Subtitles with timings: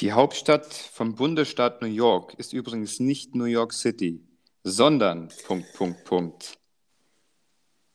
[0.00, 4.24] Die Hauptstadt vom Bundesstaat New York ist übrigens nicht New York City,
[4.64, 6.58] sondern Punkt, Punkt, Punkt.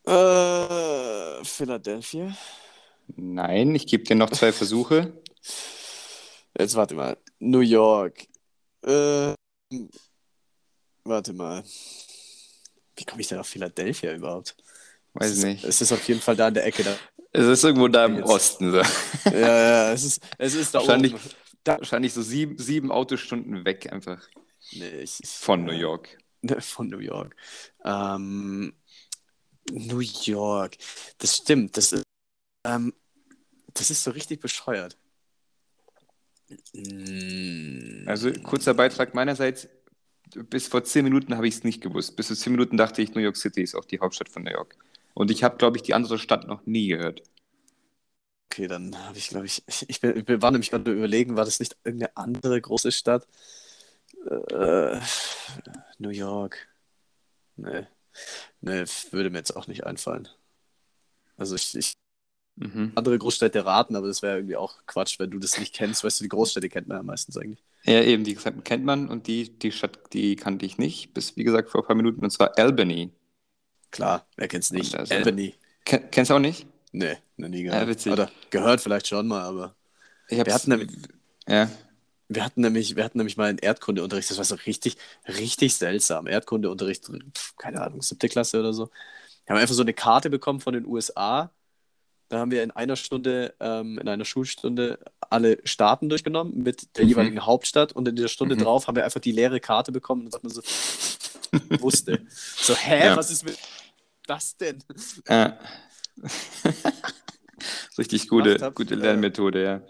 [0.06, 2.36] Äh, Philadelphia.
[3.16, 5.20] Nein, ich gebe dir noch zwei Versuche.
[6.56, 7.18] Jetzt warte mal.
[7.40, 8.28] New York.
[8.84, 9.34] Äh,
[11.02, 11.64] warte mal.
[12.94, 14.54] Wie komme ich denn auf Philadelphia überhaupt?
[15.14, 15.64] Weiß es ist, nicht.
[15.64, 16.84] Es ist auf jeden Fall da in der Ecke.
[16.84, 16.96] Da.
[17.32, 18.28] Es ist irgendwo da im Jetzt.
[18.28, 18.70] Osten.
[18.70, 18.78] So.
[19.32, 21.22] Ja, ja, es ist, es ist da Wahrscheinlich, oben.
[21.66, 24.28] Da, wahrscheinlich so sieben, sieben Autostunden weg einfach
[24.70, 26.16] nee, ich, von New York.
[26.60, 27.34] Von New York.
[27.84, 28.72] Ähm,
[29.72, 30.76] New York.
[31.18, 31.76] Das stimmt.
[31.76, 32.04] Das ist,
[32.64, 32.94] ähm,
[33.74, 34.96] das ist so richtig bescheuert.
[36.72, 38.06] Mm.
[38.06, 39.68] Also kurzer Beitrag meinerseits.
[40.48, 42.14] Bis vor zehn Minuten habe ich es nicht gewusst.
[42.14, 44.52] Bis vor zehn Minuten dachte ich, New York City ist auch die Hauptstadt von New
[44.52, 44.76] York.
[45.14, 47.22] Und ich habe, glaube ich, die andere Stadt noch nie gehört.
[48.50, 51.44] Okay, dann habe ich, glaube ich, ich, ich, bin, ich war nämlich gerade überlegen, war
[51.44, 53.26] das nicht irgendeine andere große Stadt?
[54.50, 55.00] Äh,
[55.98, 56.68] New York.
[57.56, 57.86] Nee.
[58.60, 60.28] Nee, würde mir jetzt auch nicht einfallen.
[61.36, 61.94] Also ich, ich
[62.58, 62.92] Mhm.
[62.94, 66.02] andere Großstädte raten, aber das wäre irgendwie auch Quatsch, wenn du das nicht kennst.
[66.02, 67.62] Weißt du, die Großstädte kennt man ja meistens eigentlich.
[67.84, 71.44] Ja, eben, die kennt man und die, die Stadt, die kannte ich nicht, bis wie
[71.44, 73.10] gesagt vor ein paar Minuten, und zwar Albany.
[73.90, 74.96] Klar, wer kennt's nicht?
[74.96, 75.54] Also- Albany.
[75.84, 76.66] Ken, kennst du auch nicht?
[76.98, 77.82] Nee, noch nie gehört.
[77.82, 78.10] Ja, witzig.
[78.12, 79.74] Oder gehört vielleicht schon mal, aber
[80.28, 80.90] Wir hatten nämlich-
[81.46, 81.68] ja,
[82.28, 84.96] wir hatten nämlich, wir hatten nämlich mal einen Erdkundeunterricht, das war so richtig,
[85.28, 86.26] richtig seltsam.
[86.26, 87.10] Erdkundeunterricht,
[87.58, 88.88] keine Ahnung, siebte Klasse oder so.
[89.44, 91.52] Wir haben einfach so eine Karte bekommen von den USA.
[92.30, 97.04] Da haben wir in einer Stunde, ähm, in einer Schulstunde alle Staaten durchgenommen mit der
[97.04, 97.10] Mhm.
[97.10, 98.60] jeweiligen Hauptstadt und in dieser Stunde Mhm.
[98.62, 100.62] drauf haben wir einfach die leere Karte bekommen und sagt man so,
[101.82, 102.26] wusste.
[102.30, 103.16] So, hä, Ja.
[103.18, 103.58] was ist mit
[104.26, 104.82] das denn?
[105.26, 105.50] äh.
[107.98, 109.82] Richtig gute, hab, gute äh, Lernmethode, ja.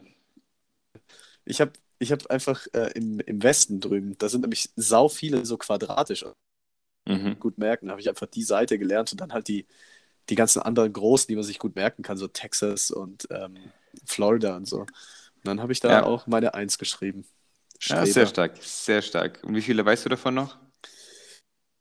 [1.44, 5.46] Ich habe ich hab einfach äh, im, im Westen drüben, da sind nämlich sau viele
[5.46, 6.24] so quadratisch
[7.06, 7.36] Mhm.
[7.38, 7.90] gut merken.
[7.90, 9.66] Habe ich einfach die Seite gelernt und dann halt die,
[10.30, 13.72] die ganzen anderen großen, die man sich gut merken kann, so Texas und ähm,
[14.06, 14.80] Florida und so.
[14.82, 14.90] Und
[15.44, 16.02] dann habe ich da Ja.
[16.02, 17.26] auch meine Eins geschrieben.
[17.88, 19.42] Ja, sehr stark, sehr stark.
[19.42, 20.56] Und wie viele weißt du davon noch?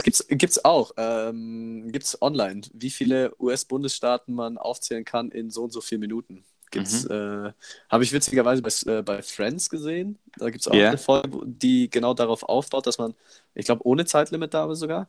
[0.04, 0.92] Gibt's, gibt's auch.
[0.98, 6.44] Ähm, gibt's online, wie viele US-Bundesstaaten man aufzählen kann in so und so vier Minuten.
[6.72, 7.54] Gibt's, äh,
[7.90, 10.20] habe ich witzigerweise bei, äh, bei Friends gesehen.
[10.38, 10.90] Da gibt es auch Ja.
[10.90, 13.16] eine Folge, die genau darauf aufbaut, dass man,
[13.54, 15.08] ich glaube, ohne Zeitlimit da aber sogar,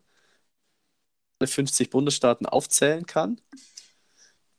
[1.41, 3.41] alle 50 Bundesstaaten aufzählen kann.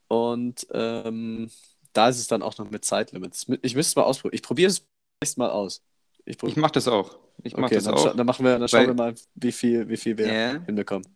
[0.08, 1.50] Und ähm,
[1.94, 3.48] da ist es dann auch noch mit Zeitlimits.
[3.62, 4.36] Ich müsste es mal ausprobieren.
[4.36, 4.86] Ich probiere es
[5.22, 5.84] nächstes Mal aus.
[6.28, 7.18] Ich, Ich mache das auch.
[7.44, 8.16] Ich mache okay, das dann, auch.
[8.16, 10.62] dann, machen wir, dann schauen Weil- wir mal, wie viel, wie viel wir Ja.
[10.66, 11.08] hinbekommen.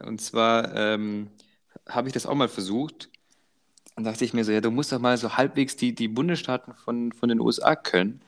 [0.00, 1.28] Und zwar ähm,
[1.88, 3.08] habe ich das auch mal versucht.
[3.96, 6.74] Und dachte ich mir so, ja, du musst doch mal so halbwegs die, die Bundesstaaten
[6.74, 8.20] von, von den USA können.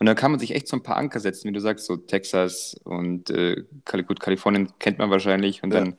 [0.00, 1.96] Und dann kann man sich echt so ein paar Anker setzen, wie du sagst, so
[1.96, 3.62] Texas und äh,
[4.04, 5.62] gut, Kalifornien kennt man wahrscheinlich.
[5.62, 5.78] Und Ja.
[5.84, 5.96] dann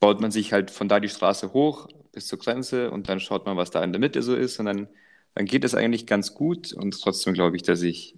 [0.00, 3.46] baut man sich halt von da die Straße hoch bis zur Grenze und dann schaut
[3.46, 4.58] man, was da in der Mitte so ist.
[4.60, 4.86] Und dann,
[5.34, 6.74] dann geht es eigentlich ganz gut.
[6.74, 8.16] Und trotzdem glaube ich, dass ich,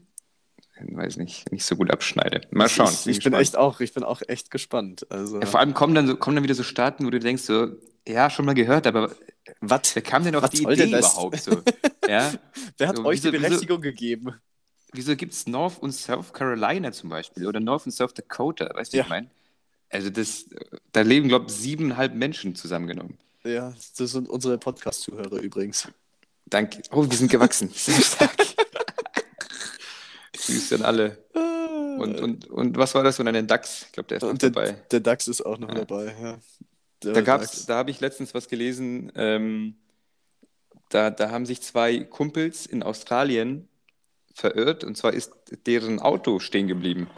[0.81, 2.43] weiß nicht, nicht so gut abschneide.
[2.51, 2.89] Mal schauen.
[2.93, 3.43] Ich, ich bin gespannt.
[3.43, 5.07] echt auch, ich bin auch echt gespannt.
[5.11, 7.43] Also, Ja, vor allem kommen dann, so, kommen dann wieder so Staaten, wo du denkst,
[7.45, 7.69] so,
[8.07, 9.13] ja, schon mal gehört, aber
[9.61, 9.95] was?
[9.95, 11.61] wer kam denn auf die Idee überhaupt so?
[12.09, 12.33] Ja?
[12.77, 14.35] Wer hat So, euch wieso- die wieso- Berechtigung gegeben?
[14.93, 18.71] Wieso gibt es North und South Carolina zum Beispiel oder North und South Dakota?
[18.75, 19.03] Weißt du, Ja.
[19.05, 19.31] ich meine?
[19.91, 20.45] Also das,
[20.93, 23.17] da leben, glaube ich, siebeneinhalb Menschen zusammengenommen.
[23.45, 25.89] Ja, das sind unsere Podcast-Zuhörer übrigens.
[26.47, 26.83] Danke.
[26.91, 27.71] Oh, wir sind gewachsen.
[27.75, 28.37] Sehr stark.
[30.47, 31.19] Grüße an alle.
[31.99, 33.21] Und, und, und was war das?
[33.21, 33.85] Und einen DAX?
[33.87, 34.73] Ich glaube, der ist noch der, dabei.
[34.91, 35.75] der DAX ist auch noch Ja.
[35.85, 36.15] dabei.
[36.21, 36.39] Ja.
[37.03, 39.13] Der Da gab's, da habe ich letztens was gelesen.
[39.15, 39.77] Ähm,
[40.91, 43.69] da, da haben sich zwei Kumpels in Australien
[44.33, 45.33] verirrt und zwar ist
[45.67, 47.09] deren Auto stehen geblieben.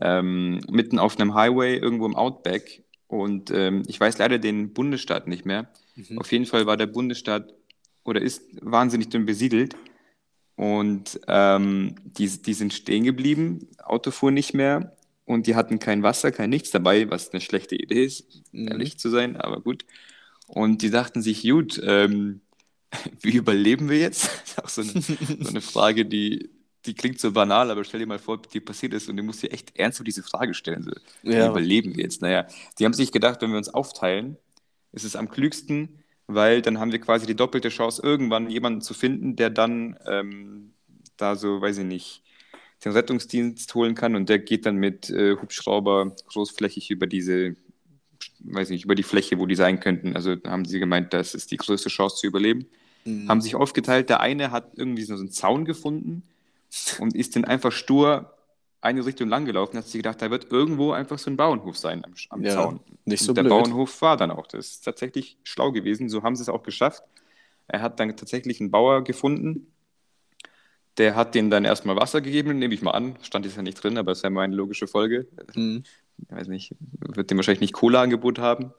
[0.00, 2.84] Ähm, mitten auf einem Highway irgendwo im Outback.
[3.08, 5.68] Und ähm, ich weiß leider den Bundesstaat nicht mehr.
[5.96, 6.18] Mhm.
[6.18, 7.52] Auf jeden Fall war der Bundesstaat
[8.04, 9.74] oder ist wahnsinnig dünn besiedelt.
[10.62, 16.04] Und ähm, die, die sind stehen geblieben, Auto fuhr nicht mehr und die hatten kein
[16.04, 18.68] Wasser, kein nichts dabei, was eine schlechte Idee ist, Mhm.
[18.68, 19.84] ehrlich zu sein, aber gut.
[20.46, 22.42] Und die dachten sich, gut, ähm,
[23.22, 24.30] wie überleben wir jetzt?
[24.44, 24.92] Das ist auch so eine,
[25.44, 26.50] so eine Frage, die,
[26.86, 29.42] die klingt so banal, aber stell dir mal vor, dir passiert ist und du musst
[29.42, 30.84] dir echt ernsthaft diese Frage stellen.
[30.84, 30.92] So,
[31.22, 31.48] wie Ja.
[31.48, 32.22] überleben wir jetzt?
[32.22, 32.46] Naja,
[32.78, 34.36] die haben sich gedacht, wenn wir uns aufteilen,
[34.92, 38.94] ist es am klügsten, weil dann haben wir quasi die doppelte Chance, irgendwann jemanden zu
[38.94, 40.72] finden, der dann ähm,
[41.16, 42.22] da so, weiß ich nicht,
[42.84, 47.54] den Rettungsdienst holen kann und der geht dann mit äh, Hubschrauber großflächig über diese,
[48.40, 50.16] weiß nicht, über die Fläche, wo die sein könnten.
[50.16, 52.66] Also haben sie gemeint, das ist die größte Chance zu überleben.
[53.04, 53.28] Mhm.
[53.28, 54.08] Haben sich aufgeteilt.
[54.08, 56.22] Der eine hat irgendwie so einen Zaun gefunden
[56.98, 58.34] und ist dann einfach stur
[58.82, 62.04] eine Richtung lang gelaufen, hat sich gedacht, da wird irgendwo einfach so ein Bauernhof sein
[62.04, 62.80] am, am Ja, Zaun.
[63.04, 63.50] nicht so und der blöd.
[63.50, 64.46] Bauernhof war dann auch.
[64.48, 66.08] Das ist tatsächlich schlau gewesen.
[66.08, 67.02] So haben sie es auch geschafft.
[67.68, 69.72] Er hat dann tatsächlich einen Bauer gefunden.
[70.98, 73.16] Der hat denen dann erstmal Wasser gegeben, nehme ich mal an.
[73.22, 75.26] Stand jetzt ja nicht drin, aber das wäre mal eine logische Folge.
[75.54, 75.84] Mhm.
[76.18, 78.72] Ich weiß nicht, wird dem wahrscheinlich nicht Cola-Angebot haben.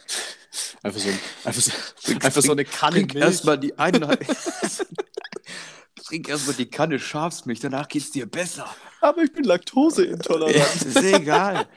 [0.83, 1.71] Einfach so, ein, einfach so,
[2.13, 4.17] einfach so eine Kanne erstmal die eine.
[6.13, 8.67] Trink erstmal die Kanne Schafsmilch, danach geht's dir besser.
[9.01, 10.55] Aber ich bin laktoseintolerant.
[10.55, 11.67] Ja, ist egal.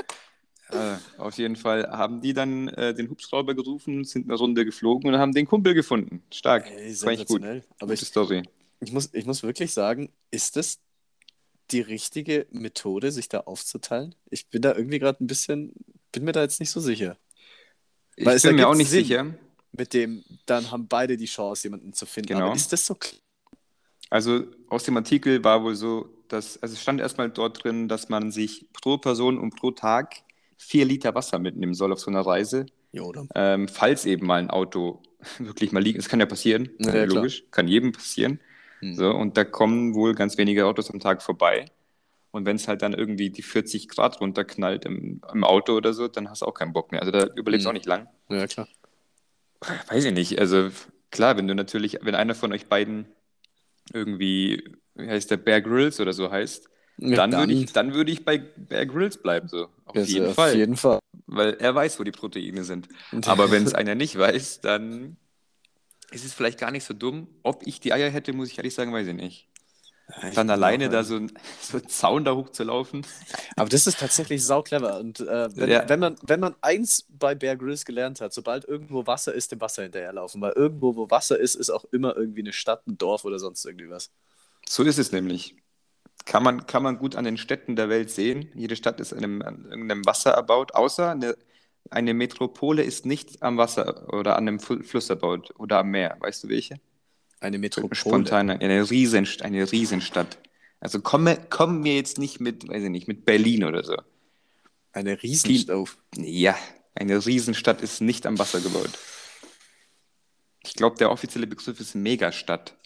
[0.70, 5.12] äh, auf jeden Fall haben die dann äh, den Hubschrauber gerufen, sind eine Runde geflogen
[5.12, 6.22] und haben den Kumpel gefunden.
[6.32, 6.64] Stark.
[6.70, 7.10] Ey, echt gut.
[7.10, 7.62] sensationell.
[7.78, 8.42] Aber Gute ich, Story.
[8.80, 10.78] ich, muss, ich muss wirklich sagen, ist das
[11.70, 14.14] die richtige Methode, sich da aufzuteilen?
[14.30, 15.74] Ich bin da irgendwie gerade ein bisschen,
[16.10, 17.18] bin mir da jetzt nicht so sicher.
[18.16, 19.04] Ich Weil bin mir auch nicht Sinn.
[19.04, 19.34] sicher.
[19.72, 22.28] Mit dem, dann haben beide die Chance, jemanden zu finden.
[22.28, 22.46] Genau.
[22.46, 23.20] Aber ist das so klar?
[24.14, 28.08] Also aus dem Artikel war wohl so, dass, also es stand erstmal dort drin, dass
[28.08, 30.14] man sich pro Person und pro Tag
[30.56, 32.66] vier Liter Wasser mitnehmen soll auf so einer Reise.
[32.92, 33.26] Ja, oder?
[33.34, 35.02] Ähm, falls eben mal ein Auto
[35.38, 37.16] wirklich mal liegt, das kann ja passieren, Ja, ja, klar.
[37.16, 38.38] logisch, kann jedem passieren.
[38.78, 38.94] Hm.
[38.94, 41.64] So, und da kommen wohl ganz wenige Autos am Tag vorbei.
[42.30, 46.06] Und wenn es halt dann irgendwie die 40 Grad runterknallt im, im Auto oder so,
[46.06, 47.00] dann hast du auch keinen Bock mehr.
[47.00, 47.72] Also da überlebst du Hm.
[47.72, 48.06] auch nicht lang.
[48.28, 48.68] Ja, klar.
[49.88, 50.38] Weiß ich nicht.
[50.38, 50.70] Also
[51.10, 53.06] klar, wenn du natürlich, wenn einer von euch beiden
[53.92, 54.64] irgendwie,
[54.94, 58.24] wie heißt der, Bear Grylls oder so heißt, Ja, dann, würde ich, dann würde ich
[58.24, 59.68] bei Bear Grylls bleiben, so.
[59.84, 60.54] Auf Also jeden auf Fall.
[60.54, 60.98] jeden Fall.
[61.26, 62.88] Weil er weiß, wo die Proteine sind.
[63.24, 65.16] Aber wenn es einer nicht weiß, dann
[66.10, 67.28] ist es vielleicht gar nicht so dumm.
[67.42, 69.48] Ob ich die Eier hätte, muss ich ehrlich sagen, weiß ich nicht.
[70.28, 73.06] Ich Dann alleine da so, ein- so einen Zaun da hochzulaufen.
[73.56, 74.98] Aber das ist tatsächlich sau clever.
[75.00, 75.88] Und äh, wenn, Ja.
[75.88, 79.60] wenn, man, wenn man eins bei Bear Grylls gelernt hat, sobald irgendwo Wasser ist, dem
[79.60, 80.40] Wasser hinterherlaufen.
[80.40, 83.64] Weil irgendwo, wo Wasser ist, ist auch immer irgendwie eine Stadt, ein Dorf oder sonst
[83.64, 84.10] irgendwie was.
[84.68, 85.56] So ist es nämlich.
[86.26, 88.50] Kann man, kann man gut an den Städten der Welt sehen.
[88.54, 91.36] Jede Stadt ist an, einem, an irgendeinem Wasser erbaut, außer eine,
[91.90, 96.16] eine Metropole ist nicht am Wasser oder an einem Fl- Fluss erbaut oder am Meer.
[96.20, 96.76] Weißt du welche?
[97.44, 97.94] Eine Metropole.
[97.94, 100.38] Spontan, eine, Riesen, eine Riesenstadt.
[100.80, 103.96] Also komme, komm mir jetzt nicht mit, weiß ich nicht, mit Berlin oder so.
[104.92, 105.88] Eine Riesenstadt.
[106.16, 106.56] Ja,
[106.94, 108.90] eine Riesenstadt ist nicht am Wasser gebaut.
[110.62, 112.78] Ich glaube, der offizielle Begriff ist Megastadt.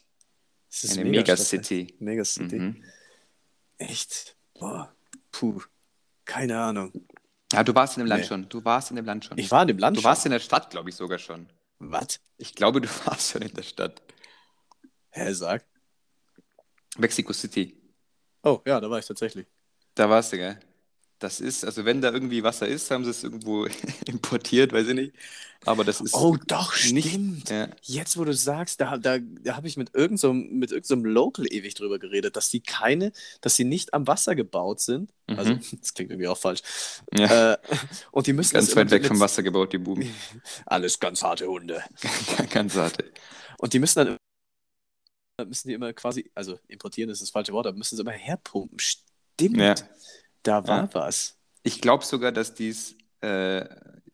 [0.70, 1.94] Das ist Eine Megastadt, Megacity.
[2.00, 2.58] Megacity.
[2.58, 2.84] Mhm.
[3.78, 4.36] Echt?
[4.54, 4.92] Boah.
[5.30, 5.62] Puh.
[6.24, 6.92] Keine Ahnung.
[7.52, 8.28] Ja, du warst in dem Land Nee.
[8.28, 8.48] schon.
[8.48, 9.38] Du warst in dem Land schon.
[9.38, 9.96] Ich war in dem Land.
[9.96, 11.48] Du warst in der Stadt, glaube ich, sogar schon.
[11.78, 12.18] Was?
[12.38, 14.02] Ich glaube, du warst schon in der Stadt.
[15.10, 15.64] Hä, sag.
[16.98, 17.76] Mexico City.
[18.42, 19.46] Oh, ja, da war ich tatsächlich.
[19.94, 20.58] Da warst du, gell?
[21.20, 23.66] Das ist, also wenn da irgendwie Wasser ist, haben sie es irgendwo
[24.06, 25.14] importiert, weiß ich nicht.
[25.64, 27.08] Aber das ist Oh, doch, nicht.
[27.08, 27.50] stimmt.
[27.50, 27.68] Ja.
[27.82, 30.94] Jetzt, wo du sagst, da, da, da habe ich mit irgendeinem so, mit irgend so
[30.94, 35.12] Local ewig drüber geredet, dass die keine, dass sie nicht am Wasser gebaut sind.
[35.26, 35.60] Also, Mhm.
[35.80, 36.62] das klingt irgendwie auch falsch.
[37.12, 37.54] ja.
[37.54, 37.58] Äh,
[38.12, 40.08] und die müssen Ganz weit weg vom Wasser gebaut, die Buben.
[40.66, 41.82] Alles ganz harte Hunde.
[42.50, 43.12] Ganz harte.
[43.58, 44.16] Und die müssen dann
[45.44, 48.78] müssen die immer quasi, also importieren ist das falsche Wort, aber müssen sie immer herpumpen.
[48.78, 49.56] Stimmt.
[49.56, 49.74] Ja.
[50.42, 50.90] Da war Ja.
[50.94, 51.36] was.
[51.62, 53.62] Ich glaube sogar, dass dies, äh,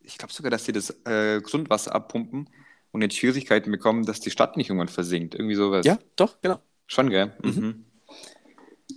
[0.00, 2.50] ich glaube sogar, dass die das äh, Grundwasser abpumpen
[2.92, 5.34] und jetzt Schwierigkeiten bekommen, dass die Stadt nicht irgendwann versinkt.
[5.34, 5.86] Irgendwie sowas.
[5.86, 6.60] Ja, doch, genau.
[6.86, 7.32] Schon, gell?
[7.42, 7.50] Mhm.
[7.50, 7.84] Mhm.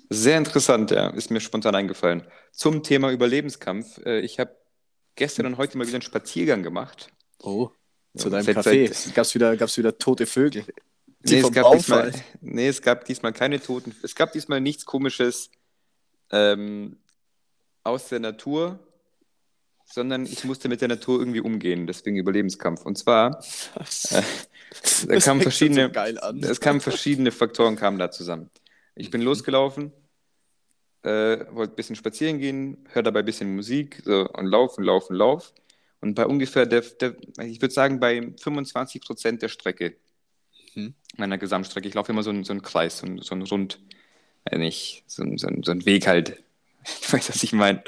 [0.10, 1.10] Sehr interessant, ja.
[1.10, 2.24] Ist mir spontan eingefallen.
[2.52, 4.00] Zum Thema Überlebenskampf.
[4.06, 4.56] Äh, ich habe
[5.16, 7.10] gestern und heute mal wieder einen Spaziergang gemacht.
[7.42, 7.70] Oh.
[8.16, 8.92] Zu deinem Café.
[8.94, 10.66] seit- Gab's wieder, gab's wieder tote Vögel.
[11.30, 13.96] Nee es, gab diesmal, nee, es gab diesmal keine Toten.
[14.04, 15.52] Es gab diesmal nichts Komisches
[16.32, 16.98] ähm,
[17.84, 18.80] aus der Natur,
[19.86, 21.88] sondern ich musste mit der Natur irgendwie umgehen.
[21.88, 22.86] Deswegen Überlebenskampf.
[22.86, 23.40] Und zwar,
[24.10, 24.22] äh,
[25.08, 26.44] Das kamen verschiedene, so geil an.
[26.44, 28.50] es kamen verschiedene Faktoren kamen da zusammen.
[28.96, 29.94] Ich bin losgelaufen,
[31.04, 35.16] äh, wollte ein bisschen spazieren gehen, höre dabei ein bisschen Musik so, und laufen, laufen,
[35.16, 35.54] lauf.
[36.02, 39.98] Und bei ungefähr, der, der, ich würde sagen, bei 25 Prozent der Strecke,
[40.78, 40.94] Mhm.
[41.18, 43.80] meiner Gesamtstrecke, ich laufe immer so, einen- so einen Kreis, so, einen- so einen Rund,
[44.46, 46.44] äh, nicht, so, einen- so, so einen Weg halt.
[47.02, 47.84] Ich weiß, was ich meine.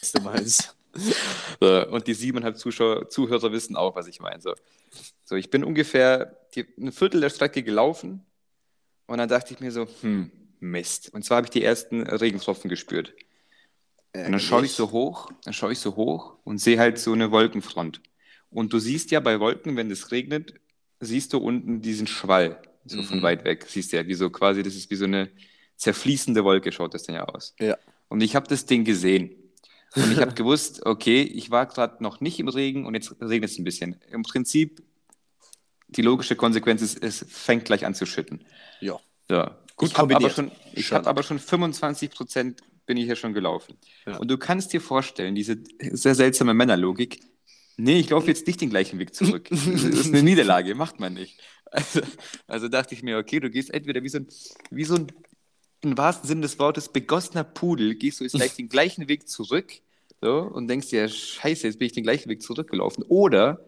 [0.00, 0.76] was du meinst.
[1.60, 4.42] So, und die siebeneinhalb Zuschauer, Zuhörer wissen auch, was ich meine.
[4.42, 4.54] So.
[5.24, 8.26] so, ich bin ungefähr die, ein Viertel der Strecke gelaufen
[9.06, 11.08] und dann dachte ich mir so, hm, Mist.
[11.14, 13.14] Und zwar habe ich die ersten Regentropfen gespürt.
[14.14, 17.12] Und dann schaue ich so hoch, dann schaue ich so hoch und sehe halt so
[17.14, 18.02] eine Wolkenfront.
[18.50, 20.60] Und du siehst ja bei Wolken, wenn es regnet,
[21.02, 23.22] siehst du unten diesen Schwall, so von Mhm.
[23.22, 23.66] weit weg.
[23.68, 25.30] Siehst du ja, wie so quasi, das ist wie so eine
[25.76, 27.54] zerfließende Wolke, schaut das dann ja aus.
[27.58, 27.76] Ja.
[28.08, 29.30] Und ich habe das Ding gesehen.
[29.94, 33.50] Und ich habe gewusst, okay, ich war gerade noch nicht im Regen und jetzt regnet
[33.50, 34.00] es ein bisschen.
[34.10, 34.82] Im Prinzip,
[35.88, 38.44] die logische Konsequenz ist, es fängt gleich an zu schütten.
[38.80, 38.98] Ja.
[39.28, 39.44] So.
[39.76, 40.34] Gut ich habe aber kombiniert.
[40.34, 40.98] schon, Ich Schon.
[40.98, 43.76] habe aber schon 25 Prozent bin ich ja schon gelaufen.
[44.06, 44.16] Ja.
[44.18, 47.20] Und du kannst dir vorstellen, diese sehr seltsame Männerlogik,
[47.82, 49.48] nee, ich laufe jetzt nicht den gleichen Weg zurück.
[49.50, 51.40] Das ist eine Niederlage, macht man nicht.
[51.70, 52.00] Also,
[52.46, 54.26] also dachte ich mir, okay, du gehst entweder wie so ein,
[54.70, 55.06] wie so ein
[55.82, 59.72] im wahrsten Sinne des Wortes begossener Pudel, gehst du jetzt gleich den gleichen Weg zurück
[60.20, 63.02] so, und denkst dir, scheiße, jetzt bin ich den gleichen Weg zurückgelaufen.
[63.08, 63.64] Oder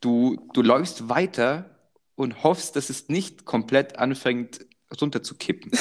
[0.00, 1.78] du, du läufst weiter
[2.14, 4.66] und hoffst, dass es nicht komplett anfängt
[5.00, 5.72] runterzukippen.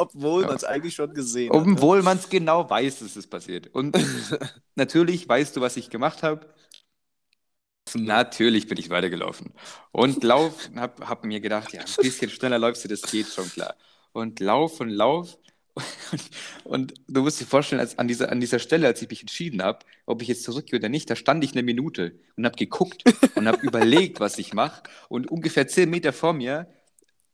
[0.00, 0.48] Obwohl Ja.
[0.48, 1.60] man es eigentlich schon gesehen hat.
[1.60, 3.68] Obwohl man es genau weiß, dass es passiert.
[3.68, 3.96] Und
[4.74, 6.46] natürlich weißt du, was ich gemacht habe.
[7.94, 9.52] Natürlich bin ich weitergelaufen.
[9.90, 13.48] Und lauf, hab, hab mir gedacht, ja, ein bisschen schneller läufst du, das geht schon
[13.50, 13.74] klar.
[14.12, 15.36] Und lauf und lauf.
[16.12, 16.22] Und,
[16.64, 19.62] und du musst dir vorstellen, als an, dieser, an dieser Stelle, als ich mich entschieden
[19.62, 23.04] habe, ob ich jetzt zurückgehe oder nicht, da stand ich eine Minute und habe geguckt
[23.34, 24.82] und habe überlegt, was ich mache.
[25.08, 26.68] Und ungefähr zehn Meter vor mir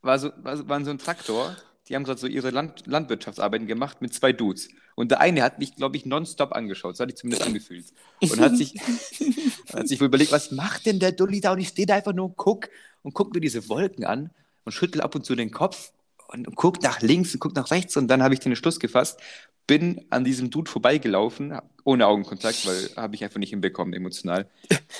[0.01, 1.55] war so, war, waren so ein Traktor.
[1.87, 4.69] Die haben gerade so ihre Land, Landwirtschaftsarbeiten gemacht mit zwei Dudes.
[4.95, 6.97] Und der eine hat mich, glaube ich, nonstop angeschaut.
[6.97, 7.85] So hatte ich zumindest angefühlt.
[8.19, 8.73] Und hat sich,
[9.73, 11.53] hat sich wohl überlegt, was macht denn der Dulli da?
[11.53, 12.69] Und ich stehe da einfach nur und guck
[13.03, 14.31] und guck mir diese Wolken an
[14.65, 15.91] und schüttel ab und zu den Kopf
[16.27, 17.95] und, und guck nach links und guck nach rechts.
[17.95, 19.19] Und dann habe ich den Entschluss gefasst,
[19.65, 24.49] bin an diesem Dude vorbeigelaufen, ohne Augenkontakt, weil habe ich einfach nicht hinbekommen, emotional.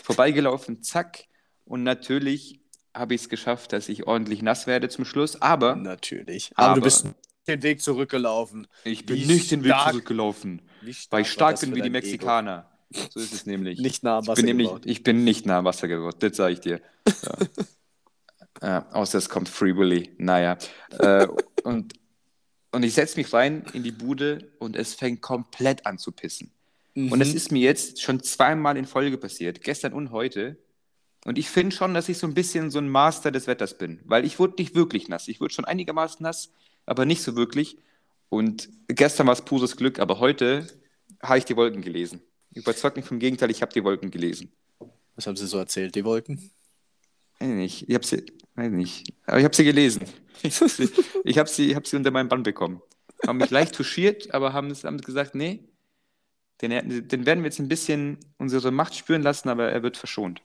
[0.03, 1.25] vorbeigelaufen, zack.
[1.65, 2.61] Und natürlich
[2.97, 5.41] habe ich es geschafft, dass ich ordentlich nass werde zum Schluss.
[5.41, 6.51] Aber Natürlich.
[6.55, 7.05] Aber, Aber- du bist
[7.47, 8.67] den Weg zurückgelaufen.
[8.83, 11.75] ich Wie bin nicht den Weg stark- zurückgelaufen, Wie stark weil ich stark bin wie
[11.75, 11.93] die dein Ego?
[12.05, 12.71] Mexikaner.
[13.09, 13.79] So ist es nämlich.
[13.79, 16.35] Nicht nah am ich, Wasser bin nämlich ich bin nicht nah am Wasser gebaut, das
[16.37, 16.81] sage ich dir.
[18.61, 18.79] Ja.
[18.79, 20.15] äh, außer es kommt Free Willy.
[20.17, 20.57] Naja.
[20.97, 21.27] Äh,
[21.63, 21.93] und,
[22.71, 26.51] und ich setze mich rein in die Bude und es fängt komplett an zu pissen.
[26.95, 27.19] Und Mhm.
[27.19, 30.57] das ist mir jetzt schon zweimal in Folge passiert, gestern und heute.
[31.27, 33.99] Und ich finde schon, dass ich so ein bisschen so ein Master des Wetters bin,
[34.05, 35.27] weil ich wurde nicht wirklich nass.
[35.27, 36.53] Ich wurde schon einigermaßen nass,
[36.85, 37.77] aber nicht so wirklich.
[38.29, 40.65] Und gestern war es pures Glück, aber heute
[41.21, 42.21] habe ich die Wolken gelesen.
[42.53, 44.53] Überzeugt mich vom Gegenteil, ich habe die Wolken gelesen.
[45.15, 46.49] Was haben sie so erzählt, die Wolken?
[47.39, 50.03] Weiß nicht, ich habe sie, weiß nicht, aber ich habe sie gelesen.
[50.43, 50.89] Ich habe sie,
[51.23, 52.79] ich hab sie, ich hab sie unter meinen Bann bekommen.
[53.25, 55.63] Haben mich leicht touchiert, aber haben, haben gesagt, nee,
[56.61, 60.43] den, den werden wir jetzt ein bisschen unsere Macht spüren lassen, aber er wird verschont.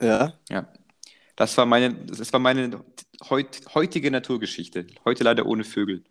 [0.00, 0.38] Ja.
[0.48, 0.72] Ja.
[1.36, 2.84] Das war meine, das war meine
[3.30, 4.86] heut, heutige Naturgeschichte.
[5.04, 6.04] Heute leider ohne Vögel.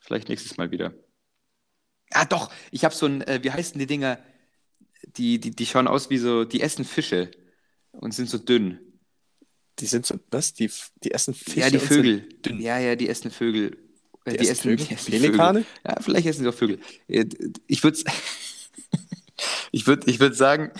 [0.00, 0.94] Vielleicht nächstes Mal wieder.
[2.12, 4.18] Ah, doch, ich habe so ein, äh, wie heißen die Dinger?
[5.16, 7.30] Die, die, die schauen aus wie so, die essen Fische
[7.92, 8.80] und sind so dünn.
[9.78, 10.54] Die sind so, was?
[10.54, 10.70] Die,
[11.04, 12.28] die essen Fische ja, die Vögel.
[12.44, 12.60] dünn.
[12.60, 13.76] Ja, ja, die essen Vögel.
[14.24, 14.86] Äh, Die essen Vögel?
[14.86, 15.64] die essen Pelikane?
[15.64, 15.82] Vögel.
[15.86, 16.80] Ja, vielleicht essen sie auch Vögel.
[17.08, 17.26] Äh,
[17.66, 17.98] Ich würde
[19.72, 20.72] ich würd, ich würd sagen,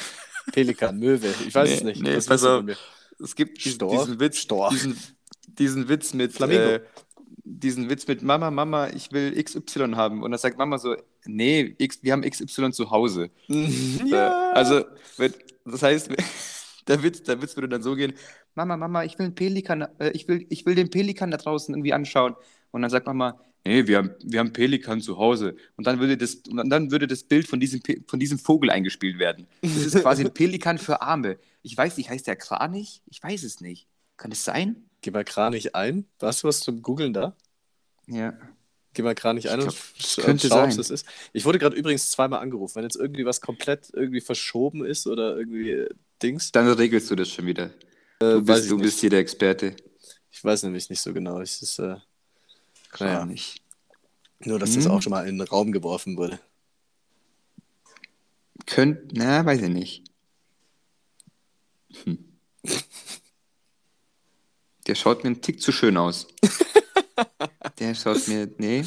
[0.52, 2.02] Pelikan, Möwe, ich weiß Nee, es nicht.
[2.02, 2.64] nee, Das pass auf.
[3.22, 4.04] es gibt diesen, Storch?
[4.04, 4.72] diesen Witz, Storch.
[4.72, 4.96] Diesen,
[5.46, 6.62] diesen Witz mit Flamingo.
[6.62, 6.80] Äh,
[7.44, 10.22] diesen Witz mit Mama, Mama, ich will XY haben.
[10.22, 13.30] Und dann sagt Mama so, nee, X, wir haben XY zu Hause.
[13.48, 14.84] Äh, Also,
[15.16, 15.34] wird,
[15.64, 16.10] das heißt,
[16.88, 18.14] der Witz, der Witz würde dann so gehen:
[18.54, 21.74] Mama, Mama, ich will einen Pelikan, äh, ich will, ich will den Pelikan da draußen
[21.74, 22.34] irgendwie anschauen.
[22.72, 25.56] Und dann sagt Mama, nee, wir haben, wir haben Pelikan zu Hause.
[25.76, 28.70] Und dann würde das, und dann würde das Bild von diesem, Pe- von diesem Vogel
[28.70, 29.46] eingespielt werden.
[29.62, 31.38] Das ist quasi ein Pelikan für Arme.
[31.62, 33.02] Ich weiß nicht, heißt der Kranich?
[33.06, 33.88] Ich weiß es nicht.
[34.16, 34.88] Kann es sein?
[35.02, 36.06] Geh mal Kranich ein.
[36.20, 37.36] Hast du was zum Googeln da?
[38.06, 38.38] Ja.
[38.94, 41.06] Geh mal Kranich ein und glaub, könnte schau, ob es ist.
[41.34, 42.76] Ich wurde gerade übrigens zweimal angerufen.
[42.76, 45.88] Wenn jetzt irgendwie was komplett irgendwie verschoben ist oder irgendwie äh,
[46.22, 47.70] Dings, Dann regelst du das schon wieder.
[48.20, 49.76] Du weiß bist, du bist hier der Experte.
[50.30, 51.40] ich weiß nämlich nicht so genau.
[51.40, 51.96] Es ist, äh,
[52.96, 53.26] Klar Naja.
[53.26, 53.62] nicht.
[54.40, 54.90] nur, dass das Hm.
[54.90, 56.38] auch schon mal in den Raum geworfen wurde.
[58.66, 60.04] Könnt, na, weiß ich nicht.
[62.04, 62.38] Hm.
[64.86, 66.26] Der schaut mir einen Tick zu schön aus.
[67.78, 68.84] Der schaut mir, nee.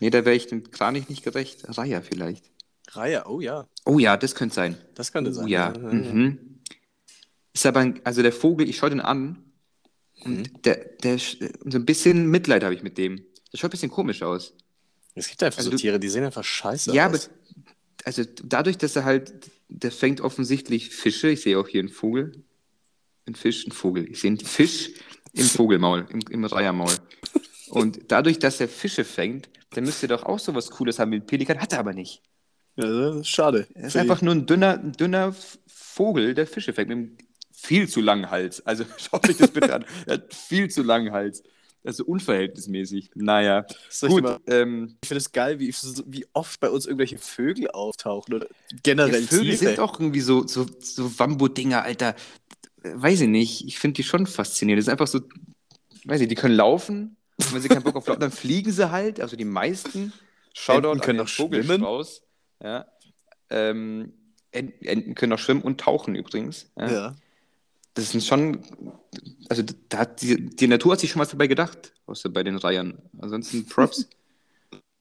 [0.00, 1.64] Nee, da wäre ich dem Kranich nicht gerecht.
[1.76, 2.50] Raya vielleicht.
[2.92, 4.76] Reihe, oh ja, Oh ja, das könnte sein.
[4.94, 5.48] das könnte Oh sein.
[5.48, 5.72] ja.
[5.78, 6.60] Mhm.
[7.52, 9.49] Ist aber, ein, also der Vogel, ich schaue den an
[10.24, 10.62] und Mhm.
[10.62, 11.36] der, der, so
[11.78, 13.16] ein bisschen Mitleid habe ich mit dem.
[13.52, 14.54] Der schaut ein bisschen komisch aus.
[15.14, 17.30] Es gibt einfach Also so Tiere, die sehen einfach scheiße Ja, aber aus.
[18.04, 19.32] also dadurch, dass er halt,
[19.68, 21.28] der fängt offensichtlich Fische.
[21.30, 22.44] Ich sehe auch hier einen Vogel.
[23.26, 24.08] Ein Fisch, ein Vogel.
[24.10, 24.90] Ich sehe einen Fisch
[25.32, 26.94] im Vogelmaul, im, im Reihermaul.
[27.68, 31.16] Und dadurch, dass er Fische fängt, dann müsste er doch auch sowas Cooles haben wie
[31.16, 31.58] ein Pelikan.
[31.60, 32.22] Hat er aber nicht.
[32.76, 33.66] Ja, das ist schade.
[33.74, 35.34] Er ist einfach nur ein dünner, ein dünner
[35.66, 36.88] Vogel, der Fische fängt.
[36.88, 37.16] Mit einem
[37.60, 38.64] viel zu langen Hals.
[38.66, 39.84] Also schaut euch das bitte an.
[40.06, 41.42] Er hat viel zu langen Hals.
[41.82, 43.10] Also unverhältnismäßig.
[43.14, 43.64] Naja,
[44.02, 44.22] gut.
[44.46, 45.74] Ähm, Ich finde es geil, wie,
[46.06, 48.46] wie oft bei uns irgendwelche Vögel auftauchen oder
[48.82, 49.56] generell Ja, Vögel Tiere.
[49.56, 52.14] sind auch irgendwie so, so, so Wambo-Dinger, Alter.
[52.82, 53.66] Weiß ich nicht.
[53.66, 54.78] Ich finde die schon faszinierend.
[54.80, 55.20] Das ist einfach so,
[56.04, 58.90] weiß ich, die können laufen Und wenn sie keinen Bock auf Laufen, dann fliegen sie
[58.90, 59.18] halt.
[59.20, 60.12] Also die meisten.
[60.52, 61.64] Shoutout Enten können an den schwimmen.
[61.64, 62.22] Vogelstrauß.
[62.62, 62.86] Ja.
[63.48, 64.12] Ähm,
[64.52, 66.70] Enten, Enten können auch schwimmen und tauchen übrigens.
[66.76, 66.90] Ja.
[66.90, 67.16] Ja.
[67.94, 68.62] Das sind schon,
[69.48, 72.56] also da hat die, die Natur hat sich schon was dabei gedacht, außer bei den
[72.56, 72.98] Reihern.
[73.18, 74.08] Ansonsten Props.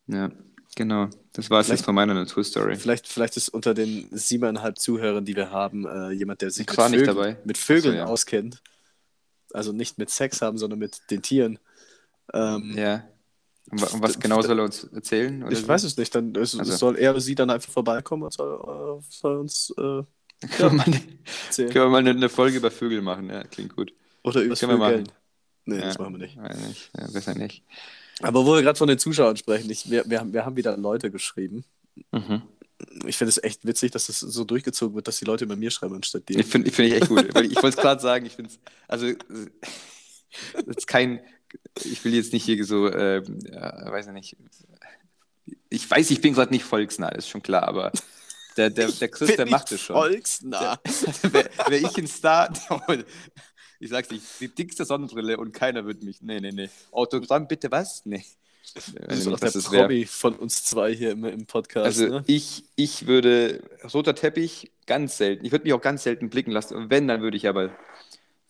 [0.07, 0.31] ja,
[0.75, 1.07] genau.
[1.33, 2.75] Das war es jetzt von meiner Naturstory.
[2.75, 6.77] Vielleicht, vielleicht ist unter den siebeneinhalb Zuhörern, die wir haben, äh, jemand, der sich Ich
[6.77, 8.05] mit Vögeln, mit Vögeln Ach so, ja.
[8.05, 8.61] auskennt.
[9.53, 11.59] Also nicht mit Sex haben, sondern mit den Tieren.
[12.33, 13.03] Ähm, Ja.
[13.71, 15.45] Und, wa- und was genau soll er uns erzählen?
[15.51, 15.67] Ich so?
[15.67, 16.13] weiß es nicht.
[16.15, 19.71] Dann es, Also- soll er oder sie dann einfach vorbeikommen und soll, äh, soll uns
[19.77, 20.01] äh,
[20.39, 20.99] Können wir mal, eine,
[21.57, 23.29] können wir mal eine, Folge über Vögel machen?
[23.29, 23.93] Ja, klingt gut.
[24.23, 24.79] Oder Vögeln.
[24.79, 25.03] machen.
[25.65, 25.81] Nee, Ja.
[25.81, 26.37] das machen wir nicht.
[26.37, 26.91] Nicht.
[26.97, 27.63] Ja, besser nicht.
[28.21, 30.75] Aber wo wir gerade von den Zuschauern sprechen, ich, wir, wir, haben, wir haben wieder
[30.77, 31.63] Leute geschrieben.
[32.11, 32.41] Mhm.
[33.05, 35.71] Ich finde es echt witzig, dass es so durchgezogen wird, dass die Leute bei mir
[35.71, 36.39] schreiben anstatt dir.
[36.39, 37.33] Ich finde ich find ich echt gut.
[37.35, 39.17] weil ich wollte es gerade sagen, ich finde es, also, äh,
[40.53, 41.19] das ist kein,
[41.83, 44.37] ich will jetzt nicht hier so, ähm, ja, weiß ich nicht,
[45.69, 47.91] ich weiß, ich bin gerade nicht volksnah, ist schon klar, aber
[48.59, 49.95] der, der, der Chris, der macht es schon.
[49.95, 50.79] Volksnah.
[51.31, 52.51] Wäre wär ich ein Star,
[53.79, 56.69] ich sag's nicht, die dickste Sonnenbrille und keiner wird mich, nee, nee, nee.
[56.91, 58.05] Autogramm bitte was?
[58.05, 58.25] Nee.
[58.75, 59.49] Das ist auch der.
[59.61, 61.85] Promi von uns zwei hier im, im Podcast.
[61.85, 62.23] Also ne?
[62.27, 63.63] ich, ich würde
[63.93, 65.43] roter Teppich ganz selten.
[65.45, 66.75] Ich würde mich auch ganz selten blicken lassen.
[66.75, 67.71] Und wenn, dann würde ich aber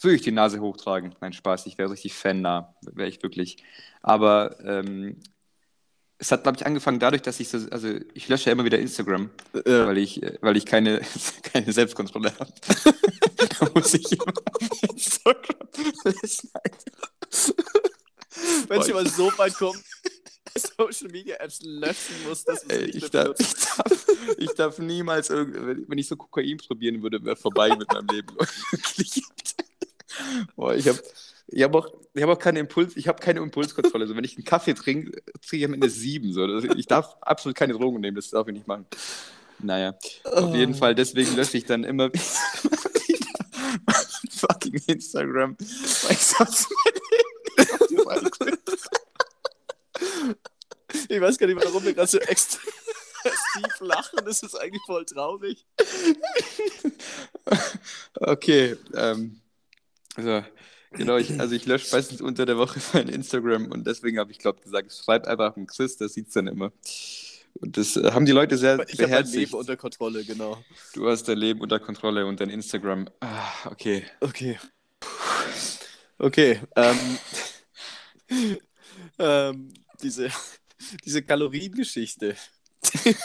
[0.02, 1.16] würde ich die Nase hochtragen.
[1.22, 1.68] Nein, Spaß.
[1.68, 2.76] Ich wäre richtig fannah.
[2.82, 3.64] Wäre ich wirklich.
[4.02, 5.22] Aber ähm,
[6.22, 8.78] es hat, glaube ich, angefangen dadurch, dass ich so, also ich lösche ja immer wieder
[8.78, 9.30] Instagram,
[9.66, 9.88] Ja.
[9.88, 11.02] weil ich, äh, weil ich keine,
[11.44, 12.52] keine Selbstkontrolle habe.
[13.60, 14.34] da muss ich immer
[14.94, 15.68] Instagram
[16.04, 16.50] löschen.
[18.68, 19.80] Wenn ich mal so weit komme,
[20.58, 24.06] Social Media Apps löschen muss, dass man ich, mehr darf, ich, darf,
[24.38, 28.36] ich darf niemals, wenn- ich so Kokain probieren würde, wäre vorbei mit meinem Leben.
[30.56, 31.02] Boah, ich habe
[31.52, 31.88] ich hab auch,
[32.18, 34.04] hab auch keine Impuls, ich habe keine Impulskontrolle.
[34.04, 36.34] Also wenn ich einen Kaffee trinke, trinke ich am Ende sieben.
[36.34, 36.48] So.
[36.76, 38.86] Ich darf absolut keine Drogen nehmen, das darf ich nicht machen.
[39.62, 39.94] Naja,
[40.24, 42.24] auf jeden Fall, deswegen lösche ich dann immer wieder
[44.32, 45.70] fucking Instagram, ich.
[51.08, 52.62] Ich weiß gar nicht, warum wir gerade so extrem
[53.80, 54.20] lachen.
[54.26, 55.66] Das ist eigentlich voll traurig.
[58.16, 59.42] Okay, ähm,
[60.16, 60.44] also,
[60.92, 64.40] genau, ich, also ich lösche meistens unter der Woche mein Instagram und deswegen habe ich,
[64.40, 66.72] glaube gesagt, ich schreibe einfach einen Chris, der sieht es dann immer.
[67.56, 69.36] Und das äh, haben die Leute sehr Ich habe mein beherzigt.
[69.36, 70.64] Leben unter Kontrolle, genau.
[70.94, 73.10] Du hast dein Leben unter Kontrolle und dein Instagram.
[73.22, 74.06] Ah, okay.
[74.22, 74.58] Okay.
[76.18, 76.60] Okay.
[76.76, 77.18] Ähm,
[79.20, 80.30] ähm, diese,
[81.06, 82.36] diese Kaloriengeschichte.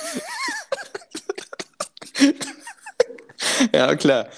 [3.72, 4.29] Ja, klar.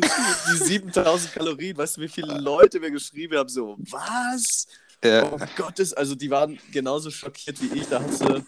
[0.52, 4.66] Die 7000 Kalorien, weißt du, wie viele Leute mir geschrieben haben, so, was?
[5.02, 7.86] Ja, Oh Gottes, also die waren genauso schockiert wie ich.
[7.88, 8.44] Da hast du,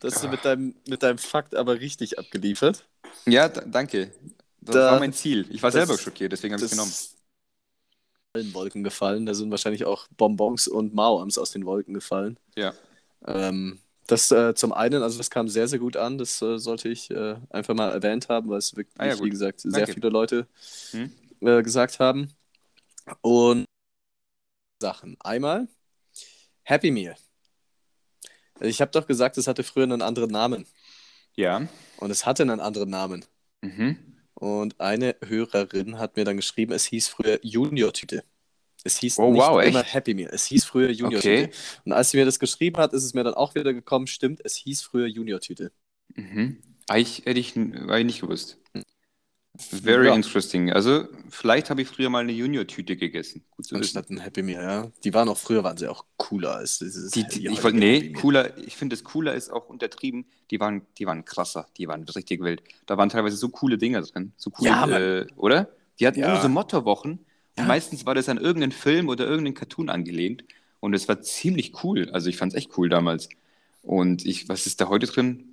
[0.00, 2.84] da hast du mit, deinem, mit deinem Fakt aber richtig abgeliefert.
[3.26, 4.12] ja da, danke.
[4.60, 5.46] Das Da- war mein Ziel.
[5.50, 6.92] Ich war das- selber schockiert, deswegen habe ich es genommen.
[8.34, 9.26] allen Wolken gefallen.
[9.26, 12.38] Da sind wahrscheinlich auch Bonbons und Mauams aus den Wolken gefallen.
[12.56, 12.72] Ja.
[13.26, 16.18] Ähm, das äh, zum einen, also das kam sehr, sehr gut an.
[16.18, 19.30] Das äh, sollte ich äh, einfach mal erwähnt haben, weil es wirklich, Ah ja, wie
[19.30, 19.92] gesagt, sehr Danke.
[19.92, 20.46] viele Leute
[20.90, 21.12] Hm?
[21.40, 22.32] äh, gesagt haben.
[23.20, 23.64] Und
[24.82, 25.16] Sachen.
[25.20, 25.68] Einmal
[26.62, 27.16] Happy Meal.
[28.60, 30.66] Ich habe doch gesagt, es hatte früher einen anderen Namen.
[31.36, 31.68] Ja.
[31.98, 33.24] Und es hatte einen anderen Namen.
[33.62, 33.96] Mhm.
[34.34, 38.24] Und eine Hörerin hat mir dann geschrieben, es hieß früher Junior-Tüte.
[38.88, 39.94] Es hieß Oh, nicht wow, immer echt?
[39.94, 40.30] Happy Meal.
[40.32, 41.50] Es hieß früher Junior-Tüte.
[41.50, 41.50] Okay.
[41.84, 44.40] Und als sie mir das geschrieben hat, ist es mir dann auch wieder gekommen, stimmt,
[44.44, 45.72] es hieß früher Junior-Tüte.
[46.16, 46.58] Mhm.
[46.88, 48.58] Eigentlich hätte ich, war ich nicht gewusst.
[49.56, 50.14] Very Ja.
[50.14, 50.72] interesting.
[50.72, 53.44] Also, vielleicht habe ich früher mal eine Junior-Tüte gegessen.
[53.56, 53.98] Gut zu wissen.
[53.98, 54.90] Anstatt ein Happy Meal, ja.
[55.02, 58.56] Die waren auch früher, waren sie auch cooler als dieses Die, die, ich nee, cooler,
[58.58, 60.26] ich finde es cooler ist auch untertrieben.
[60.52, 62.62] Die waren, die waren krasser, die waren richtig wild.
[62.86, 64.32] Da waren teilweise so coole Dinger drin.
[64.36, 65.68] So coole, Ja, äh, oder?
[65.98, 66.26] Die hatten Ja.
[66.26, 67.26] immer so Mottowochen.
[67.58, 67.64] Ja.
[67.64, 70.44] Meistens war das an irgendeinen Film oder irgendeinen Cartoon angelehnt.
[70.80, 72.08] Und es war ziemlich cool.
[72.12, 73.28] Also ich fand es echt cool damals.
[73.82, 75.44] Und ich, was ist da heute drin?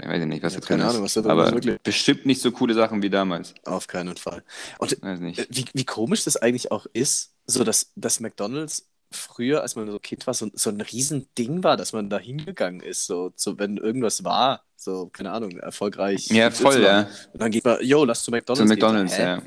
[0.00, 0.94] Ich weiß nicht, was Ja, da drin keine ist.
[0.94, 1.78] Ahnung, was da drin Aber ist, wirklich.
[1.82, 3.54] bestimmt nicht so coole Sachen wie damals.
[3.64, 4.42] Auf keinen Fall.
[4.78, 9.76] Und äh, wie, wie komisch das eigentlich auch ist, so dass, dass McDonalds früher, als
[9.76, 13.32] man so Kind war, so, so ein Riesending war, dass man da hingegangen ist, so,
[13.36, 16.28] so wenn irgendwas war, so, keine Ahnung, erfolgreich.
[16.28, 17.08] Ja, voll, ja.
[17.32, 18.86] Und dann geht man, yo, lass zu McDonalds Zu gehen.
[18.86, 19.22] McDonalds, hä?
[19.22, 19.42] ja.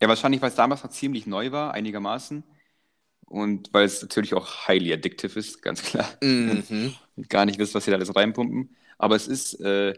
[0.00, 2.42] Ja, wahrscheinlich, weil es damals noch ziemlich neu war, einigermaßen.
[3.26, 6.08] Und weil es natürlich auch highly addictive ist, ganz klar.
[6.22, 6.94] Mhm.
[7.16, 8.74] Und gar nicht wisst, was sie da alles reinpumpen.
[8.98, 9.94] Aber es ist, äh,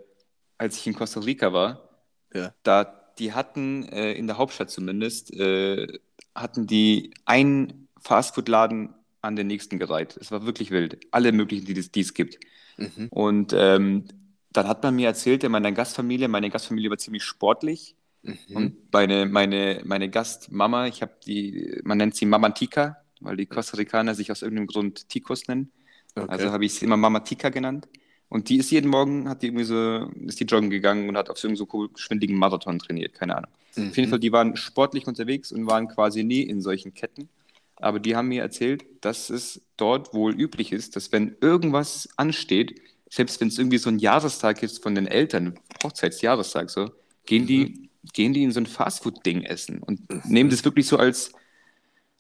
[0.58, 1.88] als ich in Costa Rica war,
[2.34, 2.54] Ja.
[2.62, 5.86] da die hatten, äh, in der Hauptstadt zumindest, äh,
[6.34, 10.16] hatten die einen Fastfood-Laden an den nächsten gereiht.
[10.20, 10.98] Es war wirklich wild.
[11.10, 12.38] Alle möglichen, die es, gibt.
[12.76, 13.08] Mhm.
[13.10, 14.04] Und ähm,
[14.50, 17.96] dann hat man mir erzählt, in meiner Gastfamilie, meine Gastfamilie war ziemlich sportlich.
[18.22, 18.37] Mhm.
[18.56, 23.46] Und meine, meine, meine Gastmama, ich habe die, man nennt sie Mama Tika, weil die
[23.46, 25.72] Costa Ricaner sich aus irgendeinem Grund Ticos nennen.
[26.14, 26.26] Okay.
[26.28, 27.88] Also habe ich sie immer Mama Tika genannt.
[28.28, 31.28] Und die ist jeden Morgen, hat die irgendwie so, ist die joggen gegangen und hat
[31.28, 33.50] auf so einem so schwindigen Marathon trainiert, keine Ahnung.
[33.76, 33.88] Mhm.
[33.88, 37.28] Auf jeden Fall, die waren sportlich unterwegs und waren quasi nie in solchen Ketten.
[37.76, 42.80] Aber die haben mir erzählt, dass es dort wohl üblich ist, dass wenn irgendwas ansteht,
[43.11, 46.90] selbst wenn es irgendwie so ein Jahrestag ist von den Eltern, Hochzeitsjahrestag so,
[47.26, 51.32] gehen die, gehen die in so ein Fastfood-Ding essen und nehmen das wirklich so als,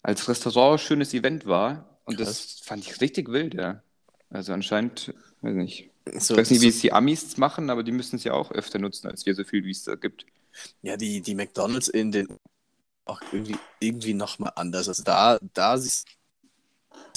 [0.02, 2.00] als Restaurant schönes Event wahr.
[2.04, 3.82] Und das fand ich richtig wild, ja.
[4.30, 5.90] Also anscheinend, weiß nicht.
[6.18, 8.32] So, Ich weiß nicht, wie so, es die Amis machen, aber die müssen es ja
[8.32, 10.26] auch öfter nutzen, als wir so viel, wie es da gibt.
[10.82, 12.28] ja, die, die McDonalds in den
[13.06, 14.88] auch irgendwie, irgendwie nochmal anders.
[14.88, 16.06] Also da, da siehst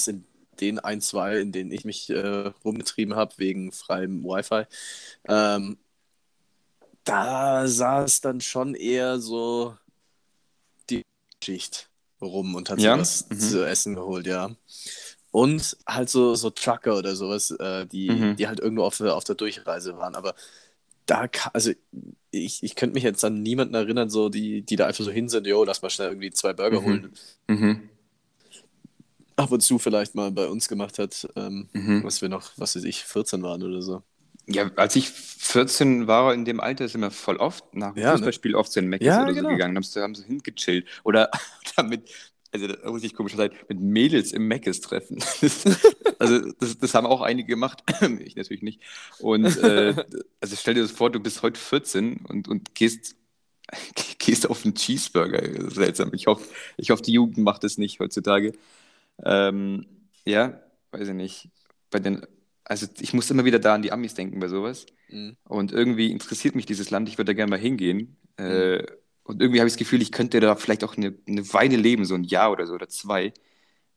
[0.05, 0.25] du in
[0.59, 4.65] den ein, zwei, in denen ich mich äh, rumgetrieben habe, wegen freiem Wi-Fi,
[5.27, 5.77] ähm,
[7.05, 9.77] da sah es dann schon eher so
[10.89, 11.03] die
[11.43, 11.89] Schicht
[12.21, 13.03] rum und hat Ja?
[13.03, 13.39] sich was Mhm.
[13.39, 14.51] zu essen geholt, ja.
[15.31, 18.35] Und halt so, so Trucker oder sowas, äh, die, Mhm.
[18.37, 20.15] die halt irgendwo auf, der- auf der Durchreise waren.
[20.15, 20.33] Aber
[21.05, 21.71] da, also
[22.31, 25.29] ich, ich könnte mich jetzt an niemanden erinnern, so die, die da einfach so hin
[25.29, 26.85] sind, jo, lass mal schnell irgendwie zwei Burger Mhm.
[26.85, 27.13] holen.
[27.47, 27.89] Mhm.
[29.35, 32.03] Ab und zu vielleicht mal bei uns gemacht hat, ähm, Mhm.
[32.03, 34.01] was wir noch, was weiß ich, 14 waren oder so.
[34.47, 38.11] Ja, als ich 14 war, in dem Alter, sind wir voll oft nach dem Ja,
[38.11, 38.17] ne?
[38.17, 39.49] Fußballspiel oft zu den Meckes Ja, oder genau.
[39.49, 40.87] so gegangen, haben so, haben so hingechillt.
[41.03, 41.31] Oder
[41.75, 42.11] damit,
[42.51, 45.17] also da muss ich komisch sein, mit Mädels im Meckes treffen.
[46.19, 47.83] also das, das haben auch einige gemacht,
[48.19, 48.81] ich natürlich nicht.
[49.19, 49.95] Und äh,
[50.41, 53.15] also stell dir das vor, du bist heute 14 und, und gehst,
[54.19, 55.71] gehst auf einen Cheeseburger.
[55.71, 56.13] Seltsam.
[56.13, 58.53] Ich hoffe, ich hoffe, die Jugend macht das nicht heutzutage.
[59.23, 59.85] Ähm,
[60.25, 60.59] ja,
[60.91, 61.49] weiß ich nicht.
[61.89, 62.25] Bei den,
[62.65, 64.85] also ich muss immer wieder da an die Amis denken bei sowas.
[65.09, 65.37] Mhm.
[65.45, 68.17] Und irgendwie interessiert mich dieses Land, ich würde da gerne mal hingehen.
[68.37, 68.83] Äh,
[69.23, 72.05] und irgendwie habe ich das Gefühl, ich könnte da vielleicht auch eine, eine Weile leben,
[72.05, 73.33] so ein Jahr oder so oder zwei.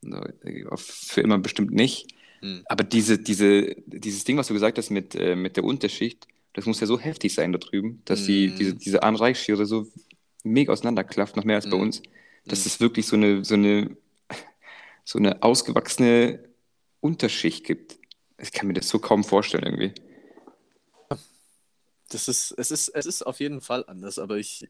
[0.04, 2.08] Äh, Für immer bestimmt nicht.
[2.42, 2.62] Mhm.
[2.66, 6.66] Aber diese, diese, dieses Ding, was du gesagt hast mit, äh, mit der Unterschicht, das
[6.66, 8.56] muss ja so heftig sein da drüben, dass die, Mhm.
[8.56, 9.86] diese, diese Arm-Reich-Schere so
[10.44, 11.82] mega auseinanderklafft, noch mehr als bei Mhm.
[11.82, 12.02] uns.
[12.46, 13.96] Dass es wirklich so eine, so eine,
[15.04, 16.44] so eine ausgewachsene
[17.00, 17.97] Unterschicht gibt.
[18.38, 19.94] Ich kann mir das so kaum vorstellen irgendwie.
[22.10, 24.68] Das ist, es ist, es ist auf jeden Fall anders, aber ich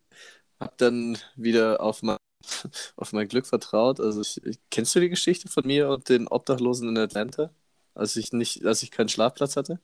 [0.61, 2.19] habe dann wieder auf mein,
[2.97, 4.01] auf mein Glück vertraut.
[4.01, 7.55] Also ich, kennst du die Geschichte von mir und den Obdachlosen in Atlanta,
[7.95, 9.81] als ich nicht, als ich keinen Schlafplatz hatte?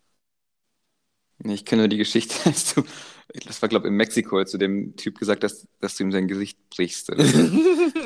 [1.45, 2.83] Ich kenne nur die Geschichte, als du,
[3.47, 6.13] das war glaube ich in Mexiko, als du dem Typ gesagt hast, dass du ihm
[6.13, 7.11] sein Gesicht brichst.
[7.11, 7.39] Oder so.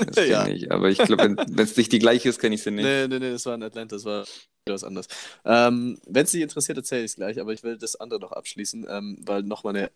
[0.06, 0.46] Das kenne Ja.
[0.48, 0.70] ich.
[0.72, 2.84] Aber ich glaube, wenn es nicht die gleiche ist, kenne ich sie nicht.
[2.84, 4.24] Nee, nee, nee, das war in Atlanta, das war
[4.66, 5.08] was anderes.
[5.44, 8.32] Ähm, Wenn es dich interessiert, erzähle ich es gleich, aber ich will das andere noch
[8.32, 9.90] abschließen, ähm, weil noch mal eine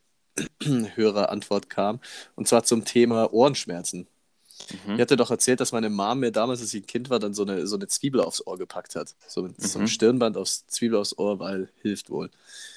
[0.94, 2.00] höhere Antwort kam.
[2.34, 4.08] Und zwar zum Thema Ohrenschmerzen.
[4.70, 4.94] Mhm.
[4.94, 7.34] Ich hatte doch erzählt, dass meine Mom mir damals, als ich ein Kind war, dann
[7.34, 9.14] so eine, so eine Zwiebel aufs Ohr gepackt hat.
[9.26, 9.88] So mit so einem Mhm.
[9.88, 12.30] Stirnband aufs Zwiebel aufs Ohr, weil hilft wohl.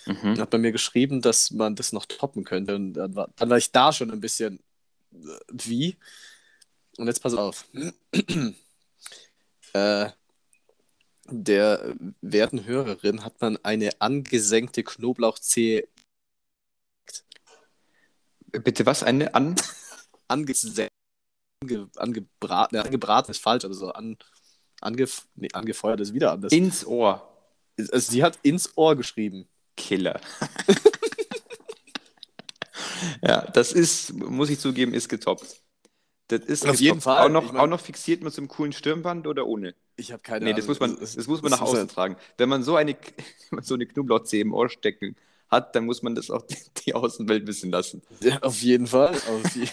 [0.05, 0.31] Mhm.
[0.31, 2.75] Und hat bei mir geschrieben, dass man das noch toppen könnte.
[2.75, 4.59] Und dann war, dann war ich da schon ein bisschen
[5.13, 5.17] äh,
[5.51, 5.97] wie.
[6.97, 7.65] Und jetzt pass auf.
[9.73, 10.09] äh,
[11.27, 15.87] der werten Hörerin hat man eine angesenkte Knoblauchzehe
[18.63, 19.03] Bitte was?
[19.03, 19.55] Eine an?
[20.27, 20.91] angesenkt,
[21.65, 24.17] ange, angebraten, angebraten ist falsch, also so an,
[24.81, 26.51] angef, nee, angefeuert ist wieder anders.
[26.51, 27.27] Ins Ohr.
[27.77, 29.47] also sie hat ins Ohr geschrieben.
[29.77, 30.21] Killer.
[33.21, 35.61] ja, das ist, muss ich zugeben, ist getoppt.
[36.27, 37.01] Das ist Auf jeden.
[37.01, 37.25] Fall.
[37.25, 39.75] Auch noch, Ich mein- auch noch fixiert mit so einem coolen Stirnband oder ohne?
[39.95, 40.57] Ich habe keine Nee, Ahnung.
[40.61, 42.15] das muss man, Es- das muss man es nach außen halt- tragen.
[42.37, 42.97] Wenn man so eine,
[43.51, 45.15] man so eine Knoblauchzehe im Ohr stecken
[45.49, 48.01] hat, dann muss man das auch die, die Außenwelt wissen lassen.
[48.21, 49.13] Ja, auf jeden Fall.
[49.15, 49.69] Auf jeden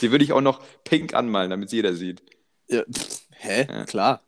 [0.00, 2.22] Die würde ich auch noch pink anmalen, damit es jeder sieht.
[2.68, 3.66] ja, pff, hä?
[3.68, 3.84] Ja.
[3.84, 4.22] Klar.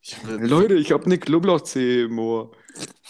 [0.00, 2.52] Ich, Leute, ich habe eine Knoblauchzehe im Ohr.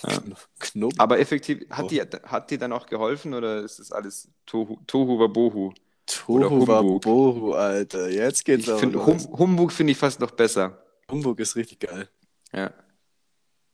[0.07, 0.23] Ja.
[0.61, 1.89] Knob Aber effektiv, hat Oh.
[1.89, 5.73] die, hat die dann auch geholfen oder ist das alles Tohu, Tohu Wabohu?
[6.07, 6.67] Tohu.
[6.69, 8.11] Wabohu, Alter.
[8.11, 10.85] Jetzt geht's Ich hum, Humbug finde ich fast noch besser.
[11.11, 12.09] Humbug ist richtig geil.
[12.53, 12.73] Ja,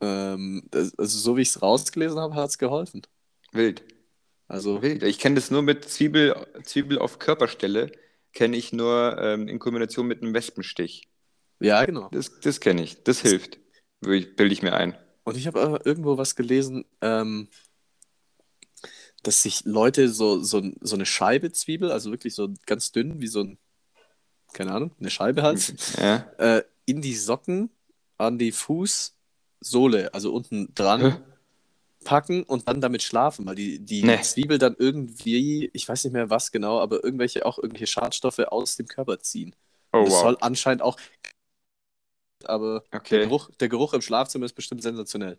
[0.01, 3.03] Ähm, das, also so wie ich es rausgelesen habe, hat es geholfen.
[3.53, 3.83] wild.
[4.49, 5.03] Also Wild.
[5.05, 7.93] Ich kenne das nur mit Zwiebel, Zwiebel auf Körperstelle,
[8.33, 11.09] kenne ich nur ähm, in Kombination mit einem Wespenstich.
[11.61, 12.09] ja, genau.
[12.13, 13.03] Das, das kenne ich.
[13.03, 13.59] Das hilft.
[14.01, 14.97] Bilde ich mir ein.
[15.25, 17.49] Und ich habe aber irgendwo was gelesen, ähm,
[19.23, 23.27] dass sich Leute so, so, so eine Scheibe Zwiebel, also wirklich so ganz dünn, wie
[23.27, 23.59] so ein,
[24.55, 26.17] keine Ahnung, eine Scheibe halt, Ja.
[26.39, 27.71] äh, in die Socken
[28.17, 31.23] an die Fußsohle, also unten dran?
[32.05, 34.21] Packen und dann damit schlafen, weil die, die Nee.
[34.21, 38.77] Zwiebel dann irgendwie, ich weiß nicht mehr was genau, aber irgendwelche auch irgendwelche Schadstoffe aus
[38.77, 39.55] dem Körper ziehen.
[39.93, 40.21] Oh, das wow.
[40.21, 40.99] soll anscheinend auch.
[42.45, 43.21] Aber der, Okay.
[43.21, 45.39] Geruch, der Geruch im Schlafzimmer ist bestimmt sensationell.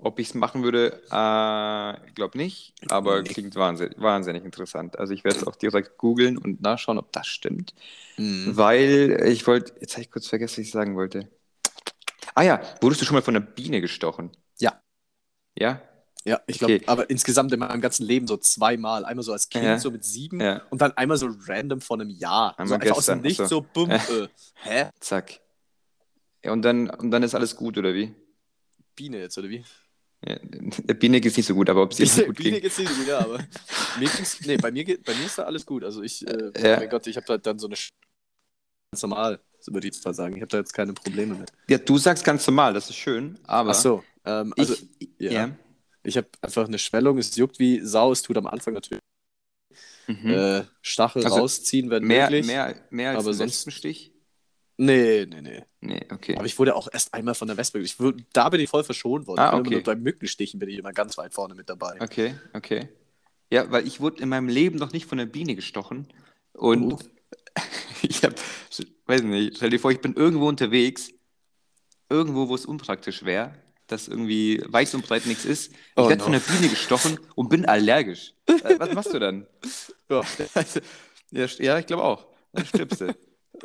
[0.00, 3.24] Ob ich es machen würde, äh, glaube nicht, aber Nee.
[3.24, 4.96] klingt wahnsinnig, wahnsinnig interessant.
[4.96, 7.74] Also ich werde es auch direkt googeln und nachschauen, ob das stimmt.
[8.18, 8.56] Mhm.
[8.56, 11.28] Weil ich wollte, jetzt habe ich kurz vergessen, was ich sagen wollte.
[12.34, 14.30] Ah ja, wurdest du schon mal von einer Biene gestochen?
[15.58, 15.82] Ja.
[16.24, 16.40] Ja?
[16.46, 16.84] Ich glaube, Okay.
[16.86, 19.04] aber insgesamt in meinem ganzen Leben so zweimal.
[19.04, 19.78] Einmal so als Kind, Ja.
[19.78, 20.62] so mit sieben Ja.
[20.70, 22.54] und dann einmal so random von einem Jahr.
[22.56, 23.60] so Einmal einfach aus dem gestern, Nichts, ach so.
[23.60, 23.90] so bumm.
[23.90, 24.28] Äh,
[24.62, 24.90] hä?
[25.00, 25.40] Zack.
[26.44, 28.14] Ja, und dann, und dann ist alles gut, oder wie?
[28.94, 29.64] Biene jetzt, oder wie?
[30.26, 30.36] Ja,
[30.94, 32.62] Biene geht nicht so gut, aber ob ihr Biene, gut Biene ging.
[32.62, 33.38] geht's nicht so gut, ja, aber
[33.98, 34.10] mir
[34.46, 35.84] nee, bei mir, geht, bei mir ist da alles gut.
[35.84, 36.76] Also ich, äh, Ja.
[36.78, 37.90] mein Gott, ich habe da dann so eine Sch-
[38.92, 40.34] ganz normal, so würde ich mal sagen.
[40.34, 41.52] Ich habe da jetzt keine Probleme mit.
[41.70, 45.30] Ja, du sagst ganz normal, das ist schön, aber Ach so, ähm, also ich, ja.
[45.32, 45.50] ja.
[46.02, 49.00] ich habe einfach eine Schwellung, es juckt wie Sau, es tut am Anfang natürlich
[50.10, 50.30] Mhm.
[50.30, 52.46] äh, Stachel Also rausziehen, wenn mehr, möglich.
[52.46, 54.12] mehr, mehr als aber ein sonst- Wespenstich?
[54.78, 55.64] Nee, nee, nee.
[55.80, 56.34] Nee, okay.
[56.36, 57.78] Aber ich wurde auch erst einmal von der Wespe.
[57.80, 59.40] Ich wurde, da bin ich voll verschont worden.
[59.40, 59.80] Ah, okay.
[59.80, 62.00] bei Mückenstichen bin ich immer ganz weit vorne mit dabei.
[62.00, 62.88] Okay, okay.
[63.52, 66.06] Ja, weil ich wurde in meinem Leben noch nicht von einer Biene gestochen.
[66.54, 66.98] Und Oh.
[68.02, 68.34] ich habe,
[69.06, 71.10] weiß nicht, stell dir vor, ich bin irgendwo unterwegs,
[72.08, 73.54] irgendwo, wo es unpraktisch wäre,
[73.88, 75.72] dass irgendwie weit und breit nichts ist.
[75.72, 76.24] Ich Oh werde no.
[76.24, 78.34] von einer Biene gestochen und bin allergisch.
[78.46, 79.46] Äh, was machst du dann?
[81.30, 81.44] Ja.
[81.58, 82.26] ja, ich glaube auch.
[82.54, 83.14] Dann stirbst du.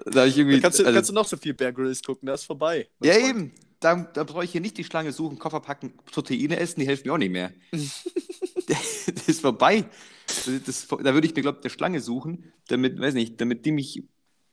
[0.05, 2.41] Da ich irgendwie, Kannst, du, also- kannst du noch so viel Bear Grylls gucken, das
[2.41, 2.89] ist vorbei.
[2.99, 3.53] mein ja, eben.
[3.79, 7.07] Da, da brauche ich hier nicht die Schlange suchen, Koffer packen, Proteine essen, die helfen
[7.07, 7.53] mir auch nicht mehr.
[7.71, 9.85] das ist vorbei.
[10.27, 13.65] Das, das, da würde ich mir, glaube ich, eine Schlange suchen, damit, weiß nicht, damit
[13.65, 14.03] die mich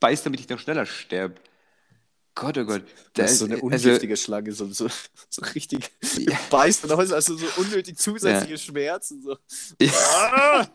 [0.01, 1.37] beißt, damit ich dann schneller sterbe.
[2.41, 2.85] Gott, oh Gott.
[3.13, 4.89] Das ist so eine also, ungiftige Schlange, so, so,
[5.29, 6.39] so richtig Ja.
[6.51, 9.23] beißt und du so unnötig zusätzliche Schmerzen.
[9.23, 9.37] So.
[9.79, 9.93] Ja.
[9.93, 10.67] Ah!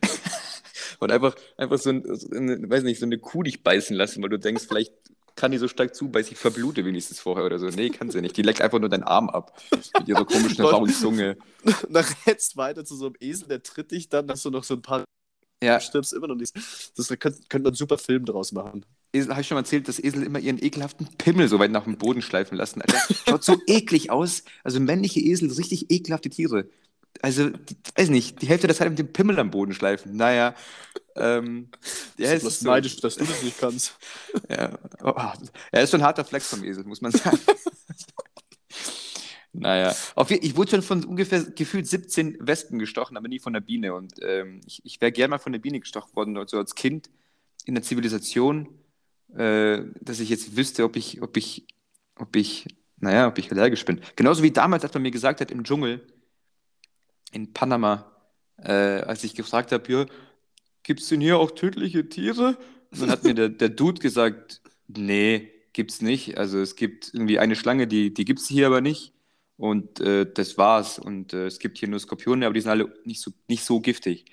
[0.98, 4.20] und einfach, einfach so, ein, so eine, weiß nicht, so eine Kuh dich beißen lassen,
[4.20, 4.92] weil du denkst, vielleicht
[5.36, 7.66] kann die so stark zubeißen, ich verblute wenigstens vorher oder so.
[7.68, 8.36] Nee, kann sie nicht.
[8.36, 9.56] Die leckt einfach nur deinen Arm ab.
[9.70, 11.36] Mit ihrer komischen rauen Zunge.
[11.62, 14.64] Und dann rennst weiter zu so einem Esel, der tritt dich dann, dass du noch
[14.64, 15.04] so ein paar
[15.62, 16.52] Ja, stirbst immer noch nicht.
[16.96, 18.84] Das könnte könnte man einen super Film draus machen.
[19.14, 21.84] Esel, habe ich schon mal erzählt, dass Esel immer ihren ekelhaften Pimmel so weit nach
[21.84, 22.82] dem Boden schleifen lassen.
[22.82, 22.98] Alter.
[23.28, 24.44] Schaut so eklig aus.
[24.62, 26.68] Also männliche Esel, richtig ekelhafte Tiere.
[27.22, 30.16] Also, die, weiß nicht, die Hälfte der Zeit mit dem Pimmel am Boden schleifen.
[30.16, 30.54] Naja.
[31.16, 31.68] Ähm,
[32.18, 33.96] ja, Ja, ist ist so, neidisch, dass du das nicht kannst.
[34.48, 35.14] ja, oh,
[35.70, 37.38] er ist schon ein harter Flex vom Esel, muss man sagen.
[39.52, 43.60] naja, auf, ich wurde schon von ungefähr gefühlt 17 Wespen gestochen, aber nie von der
[43.60, 43.94] Biene.
[43.94, 47.10] Und ähm, ich, ich wäre gerne mal von der Biene gestochen worden, so als Kind
[47.64, 48.68] in der Zivilisation,
[49.36, 51.66] äh, dass ich jetzt wüsste, ob ich, ob ich,
[52.16, 52.66] ob ich,
[52.98, 54.00] naja, ob ich allergisch bin.
[54.16, 56.06] Genauso wie damals, als man mir gesagt hat, im Dschungel
[57.32, 58.12] in Panama,
[58.58, 60.06] äh, als ich gefragt habe, ja,
[60.82, 62.56] gibt es denn hier auch tödliche Tiere?
[62.90, 66.38] Und dann hat mir der, der Dude gesagt, nee, gibt's nicht.
[66.38, 69.12] Also es gibt irgendwie eine Schlange, die, die gibt's hier aber nicht.
[69.56, 70.98] Und äh, das war's.
[70.98, 73.80] Und äh, es gibt hier nur Skorpione, aber die sind alle nicht so, nicht so
[73.80, 74.26] giftig.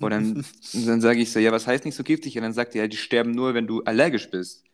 [0.00, 2.36] Und dann, dann sage ich so, ja, was heißt nicht so giftig?
[2.36, 4.64] Und dann sagt er, ja, die sterben nur, wenn du allergisch bist.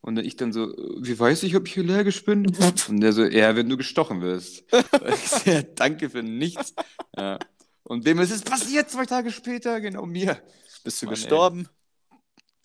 [0.00, 0.66] Und ich dann so,
[1.00, 2.46] wie weiß ich, ob ich allergisch bin?
[2.88, 4.64] Und der so, ja, wenn du gestochen wirst.
[4.72, 6.74] Ich ja, danke für nichts.
[7.16, 7.38] Ja.
[7.84, 9.80] Und wem ist es passiert zwei Tage später?
[9.80, 10.40] Genau mir.
[10.84, 11.20] Bist du Mann, ey.
[11.20, 11.68] gestorben?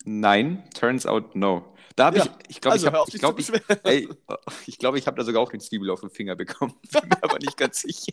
[0.04, 1.74] Nein, turns out no.
[1.96, 3.52] Da habe Ja, ich, ich glaube, also ich habe, ich glaube, ich,
[3.84, 4.08] ey,
[4.66, 6.74] ich glaube, ich habe da sogar auch eine Zwiebel auf den Finger bekommen.
[6.92, 8.12] Bin mir aber nicht ganz sicher.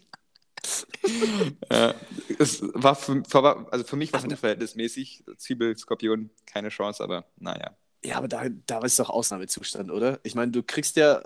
[1.72, 1.94] Ja,
[2.40, 3.24] es war für,
[3.72, 5.24] also für mich war es unverhältnismäßig.
[5.38, 7.76] Zwiebel, Skorpion, keine Chance, aber naja.
[8.04, 10.20] Ja, aber da, da ist doch Ausnahmezustand, oder?
[10.22, 11.24] Ich meine, du kriegst ja,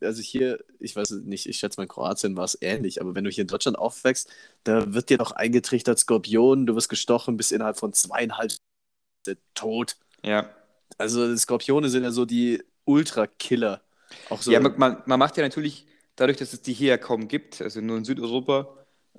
[0.00, 3.24] also hier, ich weiß nicht, ich schätze mal in Kroatien war es ähnlich, aber wenn
[3.24, 4.30] du hier in Deutschland aufwächst,
[4.64, 9.96] da wird dir doch eingetrichtert Skorpion, du wirst gestochen, bis innerhalb von zweieinhalb Stunden tot.
[10.22, 10.48] Ja,
[10.96, 13.82] Also Skorpione sind ja so die Ultra-Killer.
[14.30, 17.28] Auch so, ja man, man macht ja natürlich, dadurch, dass es die hier ja kaum
[17.28, 18.68] gibt, also nur in Südeuropa,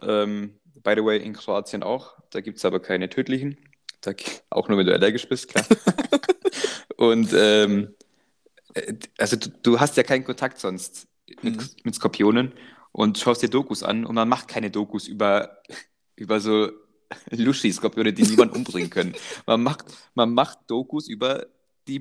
[0.01, 3.57] ähm, by the way, in Kroatien auch, da gibt es aber keine tödlichen.
[4.01, 4.13] Da,
[4.49, 5.65] auch nur, wenn du allergisch bist, klar.
[6.97, 7.93] Und ähm,
[8.73, 11.07] äh, also du, du hast ja keinen Kontakt sonst
[11.41, 11.69] mit, Mhm.
[11.83, 12.53] mit Skorpionen
[12.91, 15.57] und schaust dir Dokus an und man macht keine Dokus über,
[16.15, 16.69] über so
[17.31, 19.15] Luschi-Skorpione, die niemand umbringen können.
[19.45, 21.47] Man macht, man macht Dokus über
[21.87, 21.99] die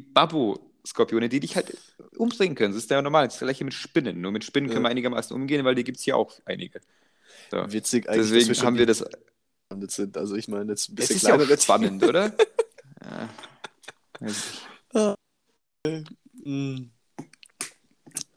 [0.85, 1.77] Babbo-Skorpione, die dich halt
[2.17, 2.75] umbringen können.
[2.75, 3.27] Das ist ja normal.
[3.27, 4.21] Das ist das gleiche mit Spinnen.
[4.21, 4.89] Nur mit Spinnen können Ja.
[4.89, 6.81] wir einigermaßen umgehen, weil die gibt es hier auch einige.
[7.51, 7.73] So.
[7.73, 9.05] witzig eigentlich, Deswegen wir haben wir das.
[9.89, 10.17] sind.
[10.17, 12.33] Also ich meine, jetzt ein Das bisschen ist ja kleiner auch spannend, oder?
[14.93, 15.17] Ja.
[16.45, 16.91] Mm.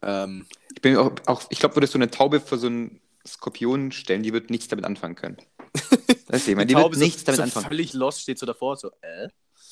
[0.01, 3.91] Ähm, Ich bin auch, auch ich glaube, würdest du eine Taube für so einen Skorpion
[3.91, 5.37] stellen, die wird nichts damit anfangen können.
[6.27, 7.67] Weißt du, ich meine, die wird Taube nichts so, damit so anfangen.
[7.67, 9.27] völlig lost steht so davor, so, äh?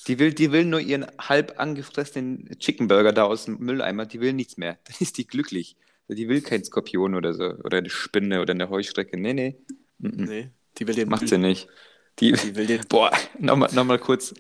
[0.07, 4.19] Die will, die will nur ihren halb angefressenen Chicken Burger da aus dem Mülleimer, die
[4.21, 4.77] will nichts mehr.
[4.85, 5.77] Dann ist die glücklich.
[6.07, 9.17] Die will keinen Skorpion oder so, oder eine Spinne oder eine Heuschrecke.
[9.17, 9.57] Nee, nee.
[9.97, 11.67] Nee, die will den Macht sie nicht.
[12.19, 12.81] Die, Die will den.
[12.87, 14.33] boah, nochmal noch mal kurz.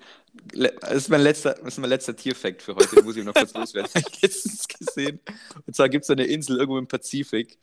[0.53, 3.53] Das ist mein letzter, das ist mein letzter Tierfact für heute, muss ich noch kurz
[3.53, 3.89] loswerden.
[3.95, 5.19] Habe ich letztens gesehen.
[5.65, 7.57] Und zwar gibt es eine Insel irgendwo im Pazifik.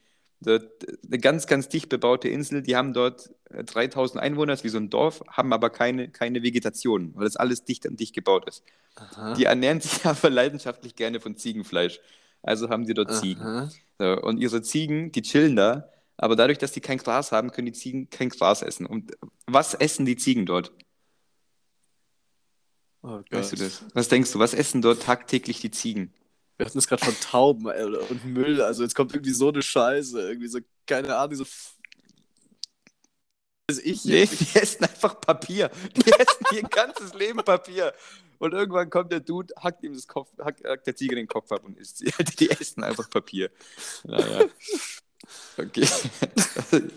[0.46, 2.62] Eine ganz, ganz dicht bebaute Insel.
[2.62, 6.42] Die haben dort äh, 3000 Einwohner, ist wie so ein Dorf, haben aber keine, keine
[6.42, 8.64] Vegetation, weil das alles dicht an dicht gebaut ist.
[8.96, 9.34] Aha.
[9.34, 12.00] Die ernähren sich aber leidenschaftlich gerne von Ziegenfleisch.
[12.42, 13.42] Also haben sie dort Ziegen.
[13.42, 13.70] Aha.
[13.98, 17.66] So, und ihre Ziegen, die chillen da, aber dadurch, dass die kein Gras haben, können
[17.66, 18.86] die Ziegen kein Gras essen.
[18.86, 19.12] Und
[19.46, 20.72] was essen die Ziegen dort?
[23.02, 23.20] Oh.
[23.30, 23.84] Weißt du das?
[23.94, 26.12] Was denkst du, was essen dort tagtäglich die Ziegen?
[26.56, 28.60] Wir hatten es gerade von Tauben äh, und Müll.
[28.60, 30.20] Also jetzt kommt irgendwie so eine Scheiße.
[30.20, 31.44] Irgendwie so, keine Ahnung, so.
[33.68, 35.70] Weiß ich Nee, die essen einfach Papier.
[35.96, 37.92] Die essen ihr ganzes Leben Papier.
[38.38, 41.52] Und irgendwann kommt der Dude, hackt ihm das Kopf, hackt, hackt der Ziege den Kopf
[41.52, 42.12] ab und isst sie.
[42.40, 43.50] Die essen einfach Papier.
[44.04, 44.46] Naja.
[45.56, 45.86] Okay.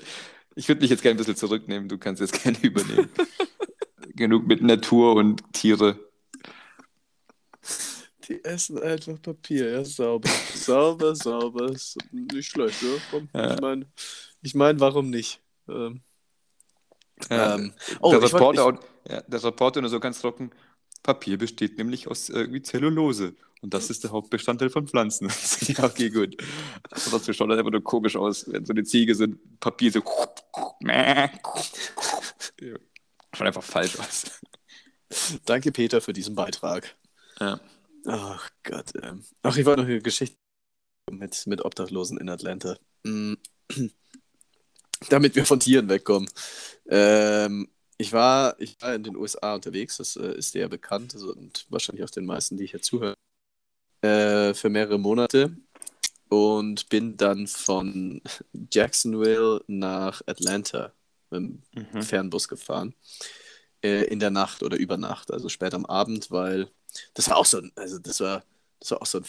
[0.57, 1.89] Ich würde mich jetzt gerne ein bisschen zurücknehmen.
[1.89, 3.09] Du kannst jetzt gerne übernehmen.
[4.15, 5.99] Genug mit Natur und Tiere.
[8.27, 10.29] Die essen einfach Papier, ja, sauber.
[10.53, 11.71] sauber, sauber.
[11.71, 12.89] Ist nicht schlecht, ja.
[13.11, 13.53] Komm, Ja.
[13.53, 13.85] Ich meine,
[14.41, 15.41] ich mein, warum nicht?
[15.67, 16.01] Ähm,
[17.29, 20.51] Ja, ähm, oh, der, ich wollt- Reporter, auch- ja, der Reporter nur so ganz trocken.
[21.03, 23.35] Papier besteht nämlich aus äh, irgendwie Zellulose.
[23.61, 25.29] Und das ist der Hauptbestandteil von Pflanzen.
[25.67, 26.35] ja, okay, gut.
[26.91, 29.91] Aber das schaut halt einfach nur komisch aus, wenn so eine Ziege so ein Papier
[29.91, 30.01] so.
[33.33, 34.25] Schaut einfach falsch aus.
[35.45, 36.95] Danke, Peter, für diesen Beitrag.
[37.39, 37.59] Ja.
[38.05, 38.93] Ach Gott.
[39.01, 39.23] Ähm.
[39.41, 40.37] Ach, ich wollte noch eine Geschichte
[41.11, 42.77] mit, mit Obdachlosen in Atlanta.
[43.03, 43.33] Mm.
[45.09, 46.29] Damit wir von Tieren wegkommen.
[46.87, 51.13] Ähm, ich, war, ich war in den USA unterwegs, das äh, ist dir ja bekannt
[51.13, 53.15] also, und wahrscheinlich auch den meisten, die hier zuhören,
[54.01, 55.55] äh, für mehrere Monate
[56.29, 58.21] und bin dann von
[58.71, 60.93] Jacksonville nach Atlanta
[61.29, 62.01] mit dem Mhm.
[62.01, 62.95] Fernbus gefahren.
[63.83, 66.69] Äh, in der Nacht oder über Nacht, also spät am Abend, weil
[67.13, 68.43] das war auch so ein, also das war,
[68.79, 69.25] das war auch so ein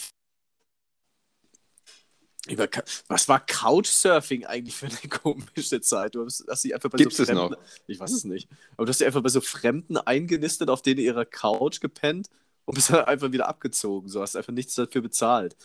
[2.49, 2.69] über,
[3.07, 6.15] was war Couchsurfing eigentlich für eine komische Zeit?
[6.15, 7.57] Du hast, hast dich einfach bei Gibt's so es Fremden, noch?
[7.87, 8.49] Ich weiß es nicht.
[8.77, 12.29] Aber du hast dich einfach bei so Fremden eingenistet, auf denen ihrer Couch gepennt
[12.65, 14.09] und bist dann einfach wieder abgezogen.
[14.09, 15.55] So hast einfach nichts dafür bezahlt.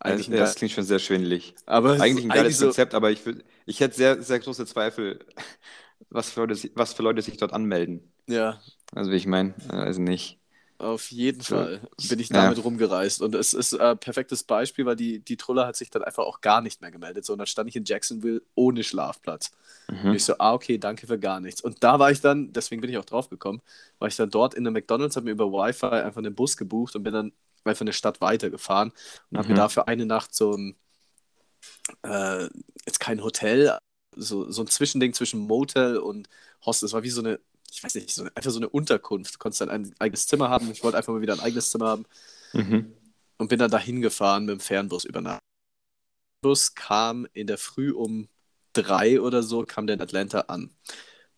[0.00, 1.54] Eigentlich ein ja, das klingt schon sehr schwindelig.
[1.66, 5.24] aber Eigentlich ein geiles so, Konzept, aber ich, würd, ich hätte sehr, sehr große Zweifel,
[6.10, 8.12] was für, Leute, was für Leute sich dort anmelden.
[8.26, 8.60] Ja,
[8.92, 10.38] Also, wie ich meine, also nicht.
[10.78, 11.40] Auf jeden.
[11.42, 12.32] Fall bin ich Ja.
[12.32, 13.22] damit rumgereist.
[13.22, 16.40] Und es ist ein perfektes Beispiel, weil die, die Truller hat sich dann einfach auch
[16.40, 17.24] gar nicht mehr gemeldet.
[17.24, 19.52] So, und dann stand ich in Jacksonville ohne Schlafplatz.
[20.08, 20.16] Und Mhm.
[20.16, 21.60] ich so, ah, okay, danke für gar nichts.
[21.62, 23.62] Und da war ich dann, deswegen bin ich auch drauf gekommen,
[23.98, 26.96] war ich dann dort in der McDonalds, habe mir über Wi-Fi einfach einen Bus gebucht
[26.96, 27.32] und bin dann
[27.64, 28.92] einfach eine Stadt weitergefahren
[29.30, 29.50] und habe Mhm.
[29.50, 30.76] mir dafür eine Nacht so ein,
[32.02, 32.48] äh,
[32.86, 33.78] jetzt kein Hotel,
[34.16, 36.28] so, so ein Zwischending zwischen Motel und
[36.64, 36.86] Hostel.
[36.86, 37.40] Es war wie so eine,
[37.74, 39.34] ich weiß nicht, so einfach so eine Unterkunft.
[39.34, 40.70] Du konntest dann ein eigenes Zimmer haben.
[40.70, 42.06] Ich wollte einfach mal wieder ein eigenes Zimmer haben
[42.52, 42.92] Mhm.
[43.38, 45.40] und bin dann dahin gefahren mit dem Fernbus über Nacht.
[46.42, 48.28] Der Bus kam in der Früh um
[48.74, 50.70] drei oder so, kam der in Atlanta an.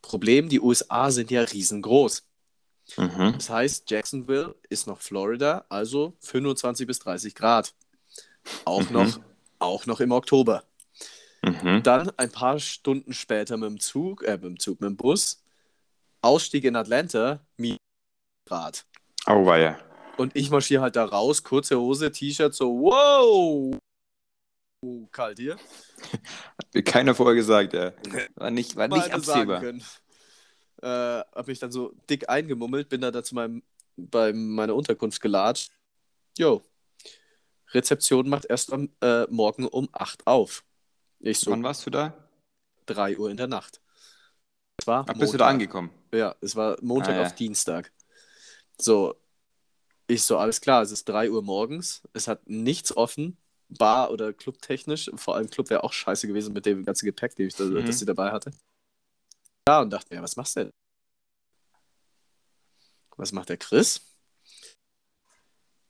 [0.03, 2.23] Problem, die USA sind ja riesengroß.
[2.99, 3.33] Mhm.
[3.35, 7.75] Das heißt, Jacksonville ist noch Florida, also 25 bis 30 Grad.
[8.65, 8.93] Auch, Mhm.
[8.93, 9.21] noch,
[9.59, 10.65] auch noch im Oktober.
[11.43, 11.83] Mhm.
[11.83, 15.43] Dann ein paar Stunden später mit dem Zug, äh, mit dem Zug, mit dem Bus,
[16.27, 17.79] Ausstieg in Atlanta, minus
[18.47, 18.85] Grad.
[19.27, 19.79] Auweia.
[20.17, 23.77] Und ich marschiere halt da raus, kurze Hose, T-Shirt, so, wow!
[24.83, 25.57] Oh, kalt hier.
[25.57, 27.93] Hat mir keiner vorher gesagt, ja.
[28.37, 29.61] War nicht, war nicht absehbar.
[29.61, 29.83] können.
[30.83, 33.63] Äh, hab mich dann so dick eingemummelt, bin da, da zu meinem,
[33.97, 35.71] bei meiner Unterkunft gelatscht.
[36.39, 36.63] Jo.
[37.73, 40.65] Rezeption macht erst am äh, Morgen um 8 auf.
[41.21, 42.13] Ich so, Wann warst du da?
[42.87, 43.81] 3 Uhr in der Nacht.
[44.79, 45.91] Es war Ach, bist du da angekommen?
[46.17, 47.23] Ja, es war Montag Ah, ja.
[47.27, 47.93] auf Dienstag.
[48.81, 49.15] So,
[50.07, 53.37] ich so, alles klar, es ist 3 Uhr morgens, es hat nichts offen,
[53.69, 55.11] Bar- oder Clubtechnisch.
[55.17, 57.85] Vor allem Club wäre auch scheiße gewesen mit dem ganzen Gepäck, den ich da, Mhm.
[57.87, 58.53] das sie dabei hatte.
[59.69, 60.71] Ja, und dachte mir, was machst du denn?
[63.17, 64.01] Was macht der Chris?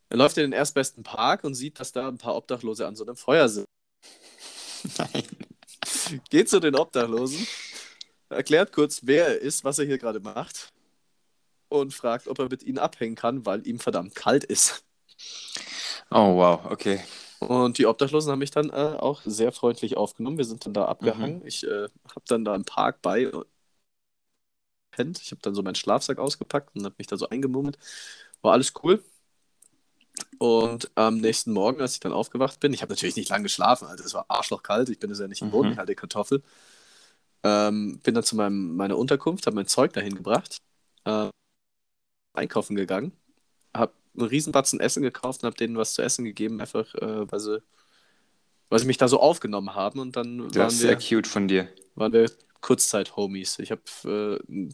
[0.08, 3.04] Er läuft in den erstbesten Park und sieht, dass da ein paar Obdachlose an so
[3.04, 3.66] einem Feuer sind.
[4.98, 5.26] Nein.
[6.30, 7.44] Geht zu den Obdachlosen,
[8.30, 10.72] erklärt kurz, wer er ist, was er hier gerade macht
[11.68, 14.84] und fragt, ob er mit ihnen abhängen kann, weil ihm verdammt kalt ist.
[16.10, 17.00] Oh, wow, okay.
[17.40, 20.38] Und die Obdachlosen haben mich dann äh, auch sehr freundlich aufgenommen.
[20.38, 21.44] Wir sind dann da abgehangen.
[21.46, 23.30] Ich äh, habe dann da im Park bei
[24.90, 25.20] pennt.
[25.22, 27.78] Ich habe dann so meinen Schlafsack ausgepackt und habe mich da so eingemummelt.
[28.42, 29.02] War alles cool.
[30.38, 33.88] Und am nächsten Morgen, als ich dann aufgewacht bin, ich habe natürlich nicht lange geschlafen,
[33.88, 35.72] also es war arschlochkalt, ich bin es ja nicht gewohnt, Mhm.
[35.72, 36.42] ich hatte Kartoffel.
[37.46, 40.58] Ähm, bin dann zu meinem, meiner Unterkunft, habe mein Zeug dahin gebracht,
[41.04, 41.30] äh,
[42.34, 43.12] einkaufen gegangen,
[43.76, 47.40] habe einen Riesenbatzen Essen gekauft und habe denen was zu essen gegeben, einfach äh, weil,
[47.40, 47.62] sie,
[48.68, 51.28] weil sie mich da so aufgenommen haben und dann Das waren ist sehr wir, cute
[51.28, 51.68] von dir.
[51.94, 52.30] waren wir
[52.60, 53.58] Kurzzeit-Homies.
[53.60, 54.68] Ich habe äh,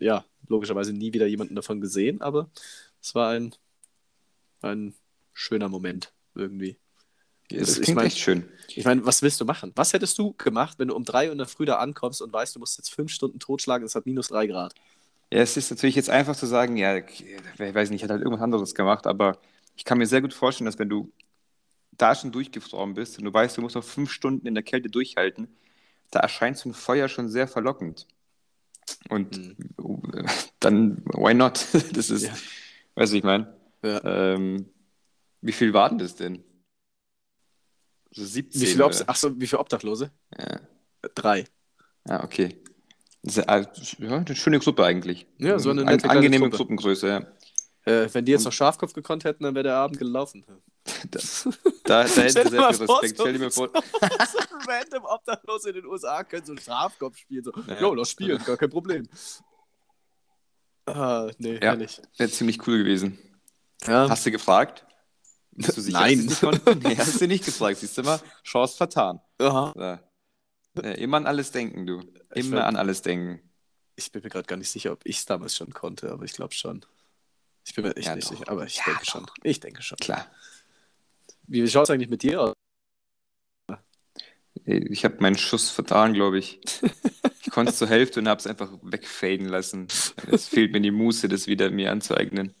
[0.04, 2.50] ja logischerweise nie wieder jemanden davon gesehen, aber
[3.02, 3.54] es war ein,
[4.62, 4.94] ein
[5.32, 6.76] schöner Moment irgendwie.
[7.50, 8.48] Das Ich klingt mein- echt schön.
[8.68, 9.72] Ich meine, was willst du machen?
[9.76, 12.32] Was hättest du gemacht, wenn du um drei Uhr in der Früh da ankommst und
[12.32, 14.74] weißt, du musst jetzt fünf Stunden totschlagen, es hat minus drei Grad?
[15.32, 17.24] Ja, es ist natürlich jetzt einfach zu sagen, ja, ich
[17.58, 19.38] weiß nicht, ich hätte halt irgendwas anderes gemacht, aber
[19.76, 21.12] ich kann mir sehr gut vorstellen, dass wenn du
[21.92, 24.88] da schon durchgefroren bist und du weißt, du musst noch fünf Stunden in der Kälte
[24.88, 25.48] durchhalten,
[26.10, 28.06] da erscheint so ein Feuer schon sehr verlockend.
[29.10, 30.24] Und äh,
[30.60, 31.66] dann, why not?
[31.92, 32.34] Das ist, Ja.
[32.94, 34.34] weißt du, ich meine, Ja.
[34.34, 34.66] ähm,
[35.42, 36.42] wie viel war denn das denn?
[38.14, 39.04] So 17 Wie viele, Ob oder?
[39.08, 40.10] Ach so, wie viele Obdachlose?
[40.38, 40.60] Ja.
[41.14, 41.44] Drei.
[42.08, 42.62] Ah, okay.
[43.22, 43.64] Das ist, äh,
[44.06, 45.26] ja, eine schöne Gruppe eigentlich.
[45.38, 46.56] Ja, so eine An- nette kleine angenehme Gruppe.
[46.58, 47.26] Gruppengröße, ja.
[47.86, 50.44] Äh, wenn die jetzt noch Schafkopf gekonnt hätten, dann wäre der Abend gelaufen.
[51.10, 51.18] Da,
[51.84, 52.88] da, da hätte sehr viel Respekt.
[53.16, 54.38] so- Stell dir mal vor, so
[54.68, 57.42] random Obdachlose in den USA können so Schafkopf spielen.
[57.44, 57.80] So, Ja.
[57.80, 59.06] jo, das spielen, gar kein Problem.
[60.86, 61.60] Ah, nee, Ja.
[61.60, 62.00] herrlich.
[62.18, 63.18] wäre ziemlich cool gewesen.
[63.86, 64.08] Ja.
[64.08, 64.84] Hast du gefragt?
[65.56, 66.26] Bist du sicher, Nein.
[66.82, 67.78] Nee, hast du nicht gefragt.
[67.78, 69.20] Siehst du mal, Chance vertan.
[69.38, 69.72] Aha.
[70.76, 70.82] So.
[70.82, 72.00] Ja, immer an alles denken, du.
[72.34, 73.40] Ich Immer werd- an alles denken.
[73.96, 76.32] Ich bin mir gerade gar nicht sicher, ob ich es damals schon konnte, aber ich
[76.32, 76.84] glaube schon.
[77.64, 78.32] Ich bin mir echt Ja, nicht doch.
[78.32, 79.12] sicher, aber ich Ja, denke doch.
[79.12, 79.26] schon.
[79.44, 79.98] Ich denke schon.
[79.98, 80.26] Klar.
[81.46, 82.54] Wie schaut es eigentlich mit dir aus?
[84.66, 86.58] Ich habe meinen Schuss vertan, glaube ich.
[87.42, 89.86] Ich konnte es zur Hälfte und habe es einfach wegfaden lassen.
[90.30, 92.54] Es fehlt mir die Muße, das wieder mir anzueignen.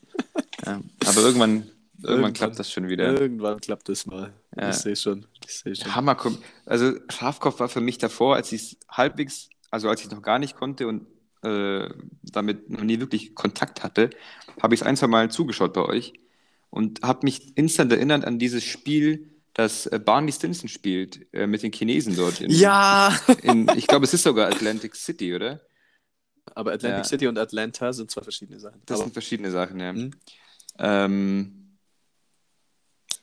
[0.66, 1.70] Ja, aber irgendwann,
[2.04, 2.32] irgendwann, Irgendwann.
[2.34, 3.20] klappt das schon wieder.
[3.20, 4.32] Irgendwann klappt es mal.
[4.56, 4.70] Ja.
[4.70, 5.26] Ich sehe schon.
[5.46, 5.94] Ich sehe schon.
[5.94, 6.16] Hammer.
[6.66, 10.38] Also Schafkopf war für mich davor, als ich es halbwegs, also als ich noch gar
[10.38, 11.06] nicht konnte und
[11.42, 11.88] äh,
[12.22, 14.10] damit noch nie wirklich Kontakt hatte,
[14.62, 16.14] habe ich es ein, zwei Mal zugeschaut bei euch
[16.70, 21.62] und habe mich instant erinnert an dieses Spiel, das äh, Barney Stinson spielt, äh, mit
[21.62, 22.40] den Chinesen dort.
[22.40, 23.16] In, Ja!
[23.42, 25.60] In, ich glaube, es ist sogar Atlantic City, oder?
[26.54, 27.04] Aber Atlantic Ja.
[27.04, 28.80] City und Atlanta sind zwei verschiedene Sachen.
[28.86, 29.92] Das Aber sind verschiedene Sachen, ja.
[29.92, 30.10] Mhm.
[30.78, 31.63] Ähm,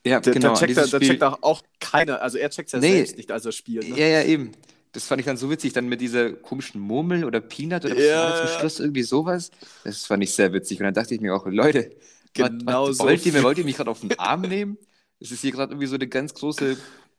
[0.05, 0.53] ja, der, genau.
[0.53, 2.93] checkt, da, dieses der Spiel- checkt auch, auch keiner, also er checkt ja Nee.
[2.97, 3.87] selbst nicht, als er spielt.
[3.89, 3.97] Ne?
[3.99, 4.51] Ja, ja, eben.
[4.93, 8.45] Das fand ich dann so witzig, dann mit dieser komischen Murmel oder Peanut oder Ja,
[8.45, 8.59] zum.
[8.59, 9.49] Schluss irgendwie sowas.
[9.85, 10.79] Das fand ich sehr witzig.
[10.79, 11.91] Und dann dachte ich mir auch, Leute,
[12.33, 13.03] Genau was, so.
[13.03, 14.77] was, wollt, ihr, wollt ihr mich gerade auf den Arm nehmen?
[15.21, 16.77] Das ist hier gerade irgendwie so eine ganz große,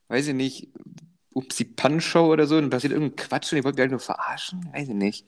[0.09, 0.68] weiß ich nicht,
[1.33, 2.57] Upsi Pan-Show oder so.
[2.57, 4.68] Und passiert irgendein Quatsch und ihr wollt mich halt nur verarschen?
[4.72, 5.26] Weiß ich nicht.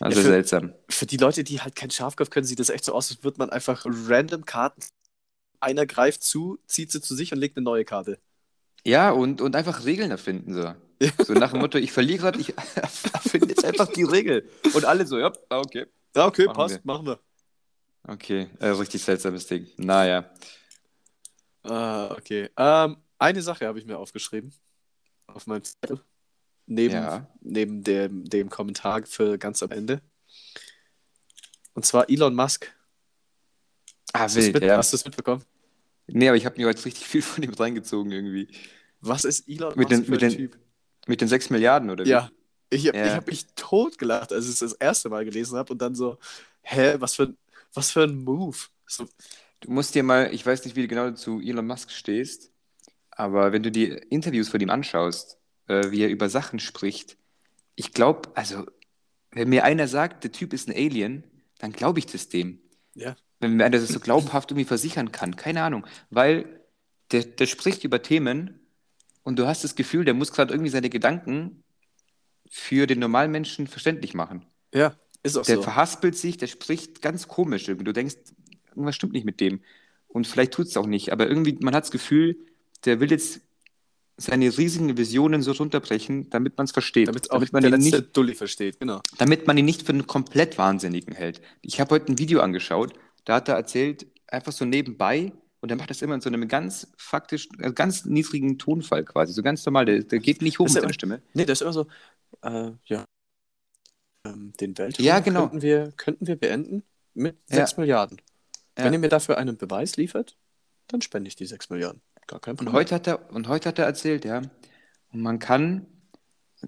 [0.00, 0.72] Also Ja, für- seltsam.
[0.90, 3.38] Für die Leute, die halt kein Schafkopf können, sieht das echt so aus, als würde
[3.38, 4.80] man einfach random Karten.
[5.60, 8.18] Einer greift zu, zieht sie zu sich und legt eine neue Karte.
[8.84, 10.74] Ja, und, und einfach Regeln erfinden so.
[11.24, 14.48] So nach dem Motto, ich verliere gerade, ich erfinde jetzt einfach die Regel.
[14.74, 15.86] Und alle so, ja, ah, okay.
[16.16, 16.80] Ja, okay, Machen passt, wir.
[16.84, 17.20] machen wir.
[18.04, 19.68] Okay, äh, richtig seltsames Ding.
[19.76, 20.28] Naja.
[21.62, 22.48] Ah, okay.
[22.56, 24.52] Ähm, eine Sache habe ich mir aufgeschrieben.
[25.26, 26.00] Auf meinem Zettel.
[26.66, 27.26] Neben, Ja.
[27.40, 30.00] neben dem, dem Kommentar für ganz am Ende.
[31.74, 32.74] Und zwar Elon Musk.
[34.12, 34.76] Ah, Hast du es wild, mit, ja.
[34.76, 35.42] hast du es mitbekommen?
[36.06, 38.48] Nee, aber ich habe mir heute richtig viel von ihm reingezogen irgendwie.
[39.00, 40.58] Was ist Elon Mit Musk den- für mit den- Typ?
[41.06, 42.08] Mit den 6 Milliarden, oder wie?
[42.10, 42.30] Ja.
[42.70, 43.06] Ich habe Ja.
[43.06, 46.18] ich hab mich totgelacht, als ich es das erste Mal gelesen habe und dann so,
[46.62, 47.36] hä, was für ein,
[47.72, 48.56] was für ein Move.
[48.86, 49.06] So,
[49.60, 52.52] Du musst dir mal, ich weiß nicht, wie du genau zu Elon Musk stehst,
[53.10, 57.16] aber wenn du die Interviews von ihm anschaust, äh, wie er über Sachen spricht,
[57.74, 58.66] ich glaube, also,
[59.32, 61.24] wenn mir einer sagt, der Typ ist ein Alien,
[61.58, 62.60] dann glaube ich das dem.
[62.94, 63.16] ja.
[63.40, 66.60] Wenn mir einer das so glaubhaft irgendwie versichern kann, keine Ahnung, weil
[67.12, 68.60] der, der spricht über Themen
[69.22, 71.62] und du hast das Gefühl, der muss gerade irgendwie seine Gedanken
[72.50, 74.44] für den normalen Menschen verständlich machen.
[74.74, 75.62] Ja, ist auch Der so.
[75.62, 77.84] verhaspelt sich, der spricht ganz komisch irgendwie.
[77.84, 78.16] Du denkst,
[78.70, 79.60] irgendwas stimmt nicht mit dem.
[80.06, 82.36] Und vielleicht tut es auch nicht, aber irgendwie, man hat das Gefühl,
[82.84, 83.40] der will jetzt
[84.16, 87.08] seine riesigen Visionen so runterbrechen, damit man es versteht.
[87.08, 89.00] Damit auch man der ihn nicht, Dulli versteht, genau.
[89.16, 91.40] damit man ihn nicht für einen komplett Wahnsinnigen hält.
[91.62, 92.94] Ich habe heute ein Video angeschaut,
[93.28, 96.48] da hat er erzählt, einfach so nebenbei, und er macht das immer in so einem
[96.48, 100.64] ganz faktisch, äh, ganz niedrigen Tonfall quasi, so ganz normal, der, der geht nicht hoch
[100.64, 101.22] Das mit seiner Stimme.
[101.34, 101.86] Nee, das ist immer so,
[102.42, 103.04] äh, ja.
[104.24, 105.42] Ähm, den Weltraum Ja, genau.
[105.42, 107.56] könnten, wir, könnten wir beenden mit Ja.
[107.56, 108.18] 6 Milliarden.
[108.78, 108.84] Ja.
[108.84, 110.38] Wenn ihr mir dafür einen Beweis liefert,
[110.86, 112.00] dann spende ich die 6 Milliarden.
[112.26, 112.74] Gar kein Und Problem.
[112.74, 114.40] heute hat er, und heute hat er erzählt, ja,
[115.12, 115.86] und man kann,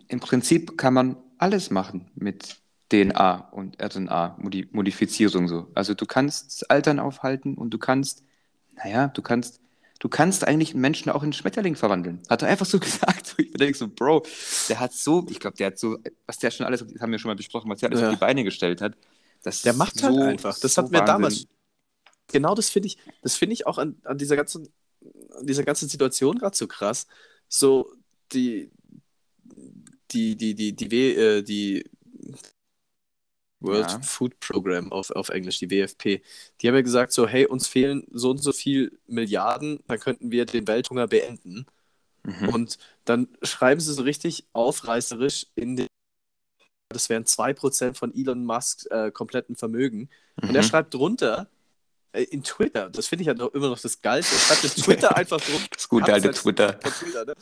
[0.09, 2.60] im Prinzip kann man alles machen mit
[2.91, 5.69] DNA und RNA-Modifizierung so.
[5.75, 8.23] Also du kannst Altern aufhalten und du kannst,
[8.77, 9.61] naja, du kannst,
[10.01, 12.21] du kannst eigentlich einen Menschen auch in einen Schmetterling verwandeln.
[12.29, 13.35] Hat er einfach so gesagt.
[13.39, 14.25] Ich denke so, Bro,
[14.69, 17.19] der hat so, ich glaube, der hat so, was der schon alles, das haben wir
[17.19, 18.09] schon mal besprochen, was der alles Ja.
[18.09, 18.97] auf die Beine gestellt hat.
[19.43, 20.59] Das Der macht halt so- einfach.
[20.59, 21.07] Das so wir Wahnsinn.
[21.07, 21.47] damals.
[22.33, 24.69] Genau das finde ich, das finde ich auch an, an dieser ganzen,
[25.39, 27.07] an dieser ganzen Situation gerade so krass.
[27.49, 27.93] So
[28.33, 28.71] die,
[30.13, 31.85] die, die, die, die, äh, die
[33.61, 34.01] World Ja.
[34.01, 36.23] Food Program auf, auf Englisch, die WFP,
[36.61, 40.31] die haben ja gesagt, so, hey, uns fehlen so und so viel Milliarden, dann könnten
[40.31, 41.67] wir den Welthunger beenden.
[42.25, 42.49] Mhm.
[42.49, 45.87] Und dann schreiben sie so richtig aufreißerisch in den,
[46.89, 50.09] das wären 2% von Elon Musks äh, kompletten Vermögen.
[50.43, 50.67] Und er Mhm.
[50.67, 51.49] schreibt drunter,
[52.13, 54.83] äh, in Twitter, das finde ich ja noch, immer noch das Geilste, er schreibt in
[54.83, 56.79] Twitter einfach drunter, Das gute alte Twitter.
[56.81, 57.35] Twitter, ne?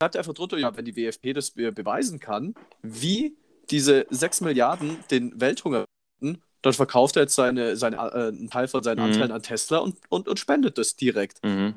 [0.00, 3.34] schreibt einfach drunter, ja, wenn die WFP das be- beweisen kann, wie
[3.70, 5.84] diese 6 Milliarden den Welthunger
[6.22, 9.04] retten, dann verkauft er jetzt seine, seine, äh, einen Teil von seinen Mhm.
[9.04, 11.42] Anteilen an Tesla und, und, und spendet das direkt.
[11.44, 11.74] Mhm.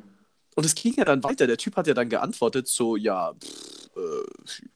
[0.56, 1.48] Und es ging ja dann weiter.
[1.48, 4.68] Der Typ hat ja dann geantwortet, so, ja, pff, äh,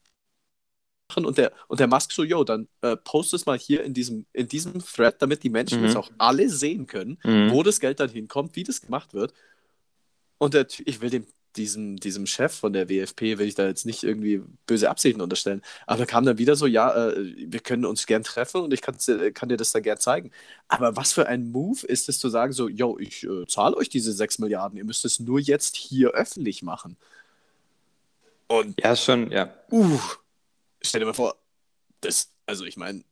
[1.15, 4.25] und der, und der Musk so, yo, dann äh, post es mal hier in diesem,
[4.33, 5.85] in diesem Thread, damit die Menschen Mhm.
[5.85, 7.51] es auch alle sehen können, Mhm.
[7.51, 9.33] wo das Geld dann hinkommt, wie das gemacht wird.
[10.39, 13.85] Und der, ich will dem, diesem, diesem Chef von der WFP, will ich da jetzt
[13.85, 17.85] nicht irgendwie böse Absichten unterstellen, aber da kam dann wieder so, ja, äh, wir können
[17.85, 18.97] uns gern treffen und ich kann
[19.49, 20.31] dir das dann gern zeigen.
[20.67, 23.89] Aber was für ein Move ist es zu sagen, so, yo, ich äh, zahle euch
[23.89, 26.97] diese 6 Milliarden, ihr müsst es nur jetzt hier öffentlich machen.
[28.47, 29.53] Und, Ja, schon, ja.
[29.71, 29.99] uh,
[30.81, 31.35] stell dir mal vor,
[32.01, 33.03] das, also ich meine,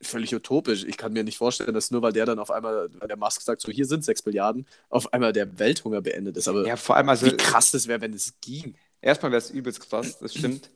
[0.00, 0.84] völlig utopisch.
[0.84, 3.40] Ich kann mir nicht vorstellen, dass nur weil der dann auf einmal, weil der Musk
[3.42, 6.48] sagt, so hier sind 6 Milliarden, auf einmal der Welthunger beendet ist.
[6.48, 8.74] Aber Ja, vor allem, also wie krass das wäre, wenn es ging.
[9.00, 10.70] erstmal wäre es übelst krass, das stimmt.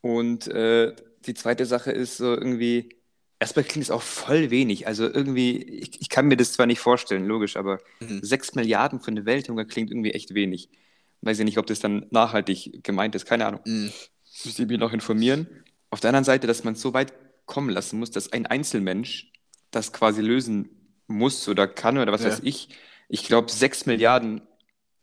[0.00, 0.94] Und äh,
[1.26, 2.90] die zweite Sache ist so irgendwie,
[3.38, 4.86] erstmal klingt es auch voll wenig.
[4.86, 8.20] Also irgendwie, ich, ich kann mir das zwar nicht vorstellen, logisch, aber Mhm.
[8.22, 10.68] 6 Milliarden für eine Welthunger klingt irgendwie echt wenig.
[11.22, 13.60] Weiß ich nicht, ob das dann nachhaltig gemeint ist, keine Ahnung.
[13.64, 13.90] Mhm.
[14.44, 15.46] Müsste ich mich noch informieren.
[15.90, 17.14] Auf der anderen Seite, dass man so weit
[17.46, 19.32] kommen lassen muss, dass ein Einzelmensch
[19.70, 20.68] das quasi lösen
[21.06, 22.28] muss oder kann oder was Ja.
[22.28, 22.68] weiß ich.
[23.08, 24.40] Ich glaube, 6 Milliarden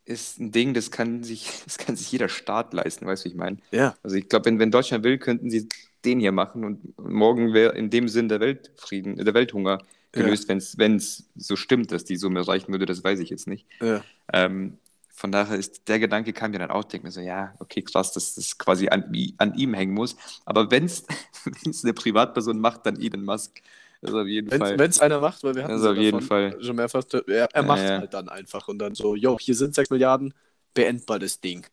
[0.04, 3.34] ist ein Ding, das kann sich, das kann sich jeder Staat leisten, weißt du, ich
[3.34, 3.58] meine?
[3.70, 5.68] Ja, Also ich glaube, wenn, wenn Deutschland will, könnten sie
[6.04, 9.78] den hier machen und morgen wäre in dem Sinn der Weltfrieden, der Welthunger
[10.10, 13.66] gelöst, wenn es so stimmt, dass die Summe reichen würde, das weiß ich jetzt nicht.
[13.80, 14.04] ja.
[14.32, 14.78] Ähm,
[15.22, 18.10] von daher ist der Gedanke kam mir dann auch, denke mir so, ja, okay, krass,
[18.12, 19.04] dass das quasi an,
[19.38, 20.16] an ihm hängen muss.
[20.44, 21.04] Aber wenn es
[21.84, 23.62] eine Privatperson macht, dann Elon Musk.
[24.02, 24.76] Also auf jeden Fall.
[24.76, 26.60] Wenn es einer macht, weil wir hatten Also es auf ja jeden Fall.
[26.60, 27.98] schon mehrfach, er, er macht ja.
[28.00, 30.34] halt dann einfach und dann so, yo, hier sind 6 Milliarden,
[30.74, 31.64] beend mal das Ding.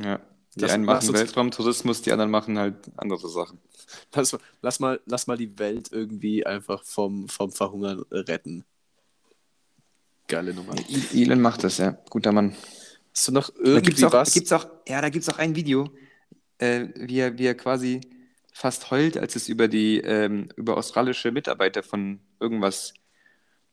[0.00, 0.20] Ja.
[0.54, 3.58] Die Lass- einen machen Weltraumtourismus, die anderen machen halt andere Sachen.
[4.14, 8.64] Lass, lass, mal, lass mal die Welt irgendwie einfach vom, vom Verhungern retten.
[10.28, 10.74] Geile Nummer.
[11.14, 11.92] Elon macht das, ja.
[12.10, 12.54] Guter Mann.
[13.14, 14.32] Hast du noch Da gibt irgendwie es auch, was?
[14.34, 15.88] gibt's auch, ja, da gibt's auch ein Video,
[16.58, 18.00] äh, wie, er, wie er quasi
[18.52, 22.94] fast heult, als es über die, ähm, über australische Mitarbeiter von irgendwas,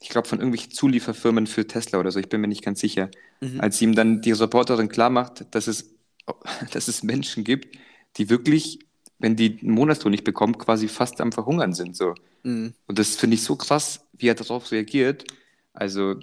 [0.02, 3.10] ich glaube von irgendwelchen Zulieferfirmen für Tesla oder so, ich bin mir nicht ganz sicher,
[3.42, 3.60] Mhm.
[3.62, 5.94] als ihm dann die Reporterin klar macht, dass es,
[6.72, 7.78] dass es Menschen gibt,
[8.18, 8.80] die wirklich,
[9.20, 12.14] wenn die einen Monatslohn nicht bekommen, quasi fast am Verhungern sind, so.
[12.44, 12.74] Mhm.
[12.88, 15.26] Und das finde ich so krass, wie er darauf reagiert.
[15.74, 16.20] Also,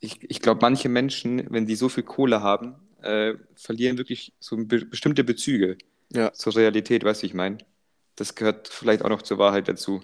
[0.00, 4.56] ich, ich glaube, manche Menschen, wenn die so viel Kohle haben, äh, verlieren wirklich so
[4.56, 5.78] be bestimmte Bezüge
[6.12, 6.32] Ja.
[6.32, 7.58] zur Realität, weißt du, ich meine?
[8.16, 10.02] Das gehört vielleicht auch noch zur Wahrheit dazu.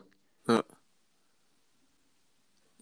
[0.48, 0.62] ja.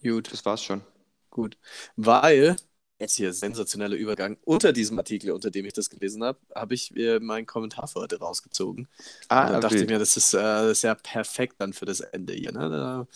[0.03, 0.81] Gut, Das war's schon.
[1.29, 1.57] gut.
[1.95, 2.55] Weil,
[2.99, 6.95] jetzt hier sensationeller Übergang, unter diesem Artikel, unter dem ich das gelesen habe, habe ich
[6.95, 8.87] äh, meinen Kommentar für heute rausgezogen.
[9.29, 11.85] Ah, Und dann dachte ich mir, das ist, äh, das ist ja perfekt dann für
[11.85, 12.51] das Ende hier.
[12.51, 12.69] Ne?
[12.69, 13.07] Da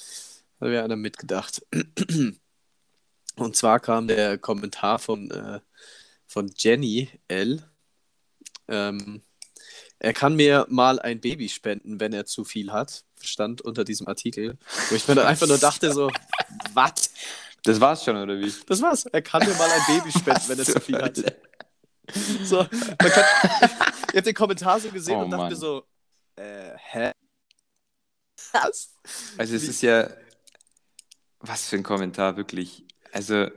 [0.62, 1.66] hat mir einer mitgedacht.
[3.36, 5.60] Und zwar kam der Kommentar von, äh,
[6.28, 7.64] von Jenny L.
[8.68, 9.22] Ähm,
[10.00, 13.04] er kann mir mal ein Baby spenden, wenn er zu viel hat.
[13.22, 14.58] Stand unter diesem Artikel.
[14.90, 16.12] Wo ich mir dann einfach nur dachte, so,
[16.74, 17.12] was?
[17.64, 18.54] Das war's schon, oder wie?
[18.68, 19.06] Das war's.
[19.06, 21.18] Er kann mir mal ein Baby spenden, wenn er zu viel hat.
[22.44, 22.68] So, man
[22.98, 23.24] kann,
[24.10, 25.56] ich habe den Kommentar so gesehen Oh, und dachte mir Mann.
[25.60, 25.88] so,
[26.36, 27.12] äh, hä?
[28.52, 28.94] Was?
[29.40, 30.08] Also, es ist ja.
[31.40, 32.86] Was für ein Kommentar, wirklich.
[33.16, 33.48] Also,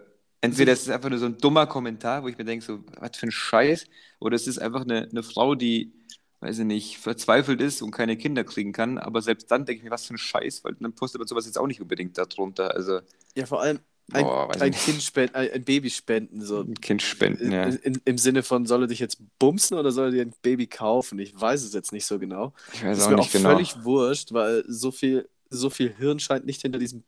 [0.41, 3.17] entweder es ist einfach nur so ein dummer Kommentar, wo ich mir denke, so, was
[3.17, 3.87] für ein Scheiß,
[4.21, 5.93] oder es ist einfach eine, eine Frau, die,
[6.41, 9.85] weiß ich nicht, verzweifelt ist und keine Kinder kriegen kann, aber selbst dann denke ich
[9.85, 12.75] mir, was für ein Scheiß, weil dann postet man sowas jetzt auch nicht unbedingt darunter.
[12.75, 13.01] Also,
[13.37, 13.81] Ja, vor allem,
[14.13, 16.41] ein, Boah, ein, kind spenden, ein, ein Baby spenden.
[16.41, 16.61] So.
[16.61, 17.65] Ein Kind spenden, ja.
[17.65, 20.67] In, Im Sinne von, soll er dich jetzt bumsen oder soll er dir ein Baby
[20.67, 21.19] kaufen?
[21.19, 22.55] Ich weiß es jetzt nicht so genau.
[22.73, 23.51] Ich weiß Das ist auch mir nicht auch genau.
[23.51, 27.05] völlig wurscht, weil so viel, so viel Hirn scheint nicht hinter diesem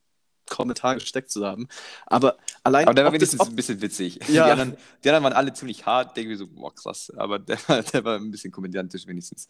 [0.50, 1.66] Kommentar gesteckt zu haben.
[2.04, 2.84] Aber allein.
[2.86, 4.20] Aber der war das- wenigstens ob- ein bisschen witzig.
[4.28, 4.44] Ja.
[4.44, 7.10] Die, anderen, die anderen waren alle ziemlich hart, denke ich mir so, boah, krass.
[7.16, 9.48] Aber der, war- der war ein bisschen komödiantisch wenigstens.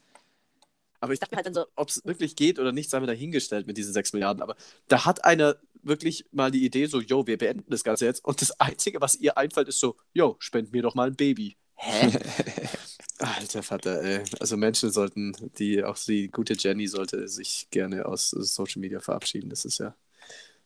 [1.03, 3.07] Aber ich dachte mir halt dann so, ob es wirklich geht oder nicht, sei mir
[3.07, 4.42] dahingestellt mit diesen 6 Milliarden.
[4.42, 4.55] Aber
[4.88, 8.22] da hat einer wirklich mal die Idee so, yo, wir beenden das Ganze jetzt.
[8.22, 11.57] Und das Einzige, was ihr einfällt, ist so, yo, spend mir doch mal ein Baby.
[11.76, 12.12] Hä?
[13.18, 14.22] Alter Vater, ey.
[14.40, 19.48] Also Menschen sollten, die, auch die gute Jenny sollte sich gerne aus Social Media verabschieden.
[19.51, 19.94] Das ist ja,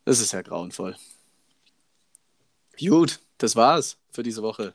[0.04, 0.96] das ist ja grauenvoll.
[2.78, 4.74] Gut, das war's für diese Woche.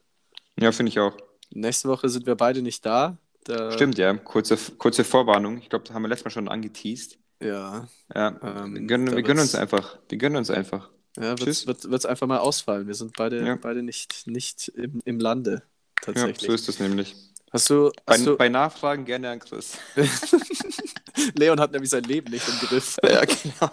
[0.59, 1.15] Ja, finde ich auch.
[1.51, 3.17] Nächste Woche sind wir beide nicht da.
[3.45, 4.13] Da, Stimmt, ja.
[4.15, 5.57] Kurze, kurze Vorwarnung.
[5.59, 7.17] Ich glaube, das haben wir letztes Mal schon angeteased.
[7.41, 9.97] Ja, Ja, Ähm, wir gönnen, wir gönnen uns einfach.
[10.09, 10.89] Wir gönnen uns einfach.
[11.17, 11.49] Ja, wird
[11.93, 12.87] es einfach mal ausfallen.
[12.87, 13.55] Wir sind beide, Ja.
[13.55, 15.59] beide nicht, nicht im, im Lande, Ja,
[16.01, 16.47] tatsächlich.
[16.47, 17.15] so ist es nämlich.
[17.51, 19.77] Hast du, Bei, hast du bei Nachfragen gerne an Chris.
[21.35, 22.97] Leon hat nämlich sein Leben nicht im Griff.
[23.03, 23.71] ja, genau.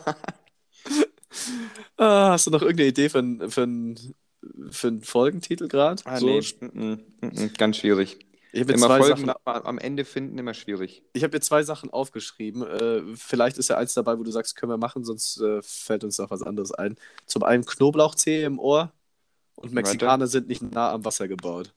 [1.96, 3.66] Ah, hast du noch irgendeine Idee für einen für
[4.70, 6.02] für einen Folgentitel gerade?
[6.04, 6.40] Ah, so, nee.
[6.60, 6.82] mm,
[7.20, 8.18] mm, mm, Ganz schwierig.
[8.52, 11.02] Ich habe Immer zwei Folgen Sachen- am Ende finden, immer schwierig.
[11.12, 12.62] ich hab jetzt zwei Sachen aufgeschrieben.
[12.62, 16.04] Äh, vielleicht ist ja eins dabei, wo du sagst, können wir machen, sonst äh, fällt
[16.04, 16.96] uns noch was anderes ein.
[17.26, 18.92] Zum einen Knoblauchzehe im Ohr
[19.56, 21.74] und Mexikaner sind nicht nah am Wasser gebaut.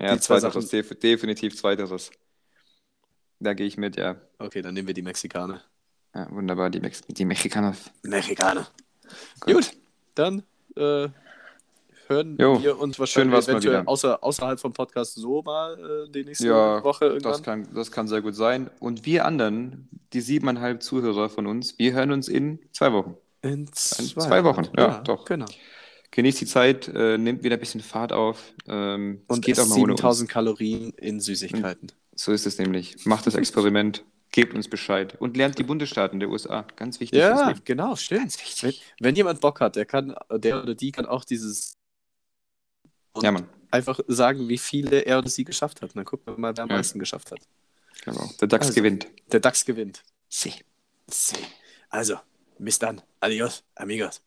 [0.00, 2.10] Ja, Die zwei zweiteres, def definitiv zweiteres.
[3.38, 4.16] Da gehe ich mit, ja.
[4.38, 5.62] Okay, dann nehmen wir die Mexikaner.
[6.14, 7.76] ja wunderbar, die, Mex die Mexikaner.
[8.02, 8.66] Mexikaner.
[9.40, 9.54] Gut.
[9.54, 9.70] Gut,
[10.14, 10.42] dann
[10.76, 11.08] äh,
[12.10, 16.48] hören Jo, wir uns wahrscheinlich eventuell außer, außerhalb vom Podcast so mal äh, die nächste
[16.48, 17.32] Ja, Woche irgendwann.
[17.32, 18.68] Das kann, das kann sehr gut sein.
[18.80, 23.16] Und wir anderen, die siebeneinhalb Zuhörer von uns, wir hören uns in zwei Wochen.
[23.42, 25.24] In zwei, zwei Wochen, ja, doch.
[25.24, 25.46] Genau.
[26.10, 28.52] Genießt die Zeit, äh, nehmt wieder ein bisschen Fahrt auf.
[28.68, 30.00] Ähm, es Und geht auch mal ohne uns.
[30.00, 31.92] 7000 Kalorien in Süßigkeiten.
[32.16, 33.06] So ist es nämlich.
[33.06, 36.66] Macht das Experiment, gebt uns Bescheid und lernt die Bundesstaaten der USA.
[36.76, 37.18] Ganz wichtig.
[37.18, 38.36] Ja, genau, stimmt.
[38.62, 41.76] Wenn, wenn jemand Bock hat, der kann, der oder die kann auch dieses
[43.20, 43.48] Ja, Mann.
[43.70, 45.90] einfach sagen, wie viele er oder sie geschafft hat.
[45.90, 46.76] Und dann gucken wir mal, wer am Ja.
[46.76, 47.40] meisten geschafft hat.
[48.04, 48.30] Genau.
[48.40, 48.74] Der DAX Also.
[48.76, 49.06] gewinnt.
[49.32, 50.02] Der DAX gewinnt.
[50.28, 50.54] See.
[51.88, 52.16] Also,
[52.58, 53.02] bis dann.
[53.18, 54.22] Adios, amigos.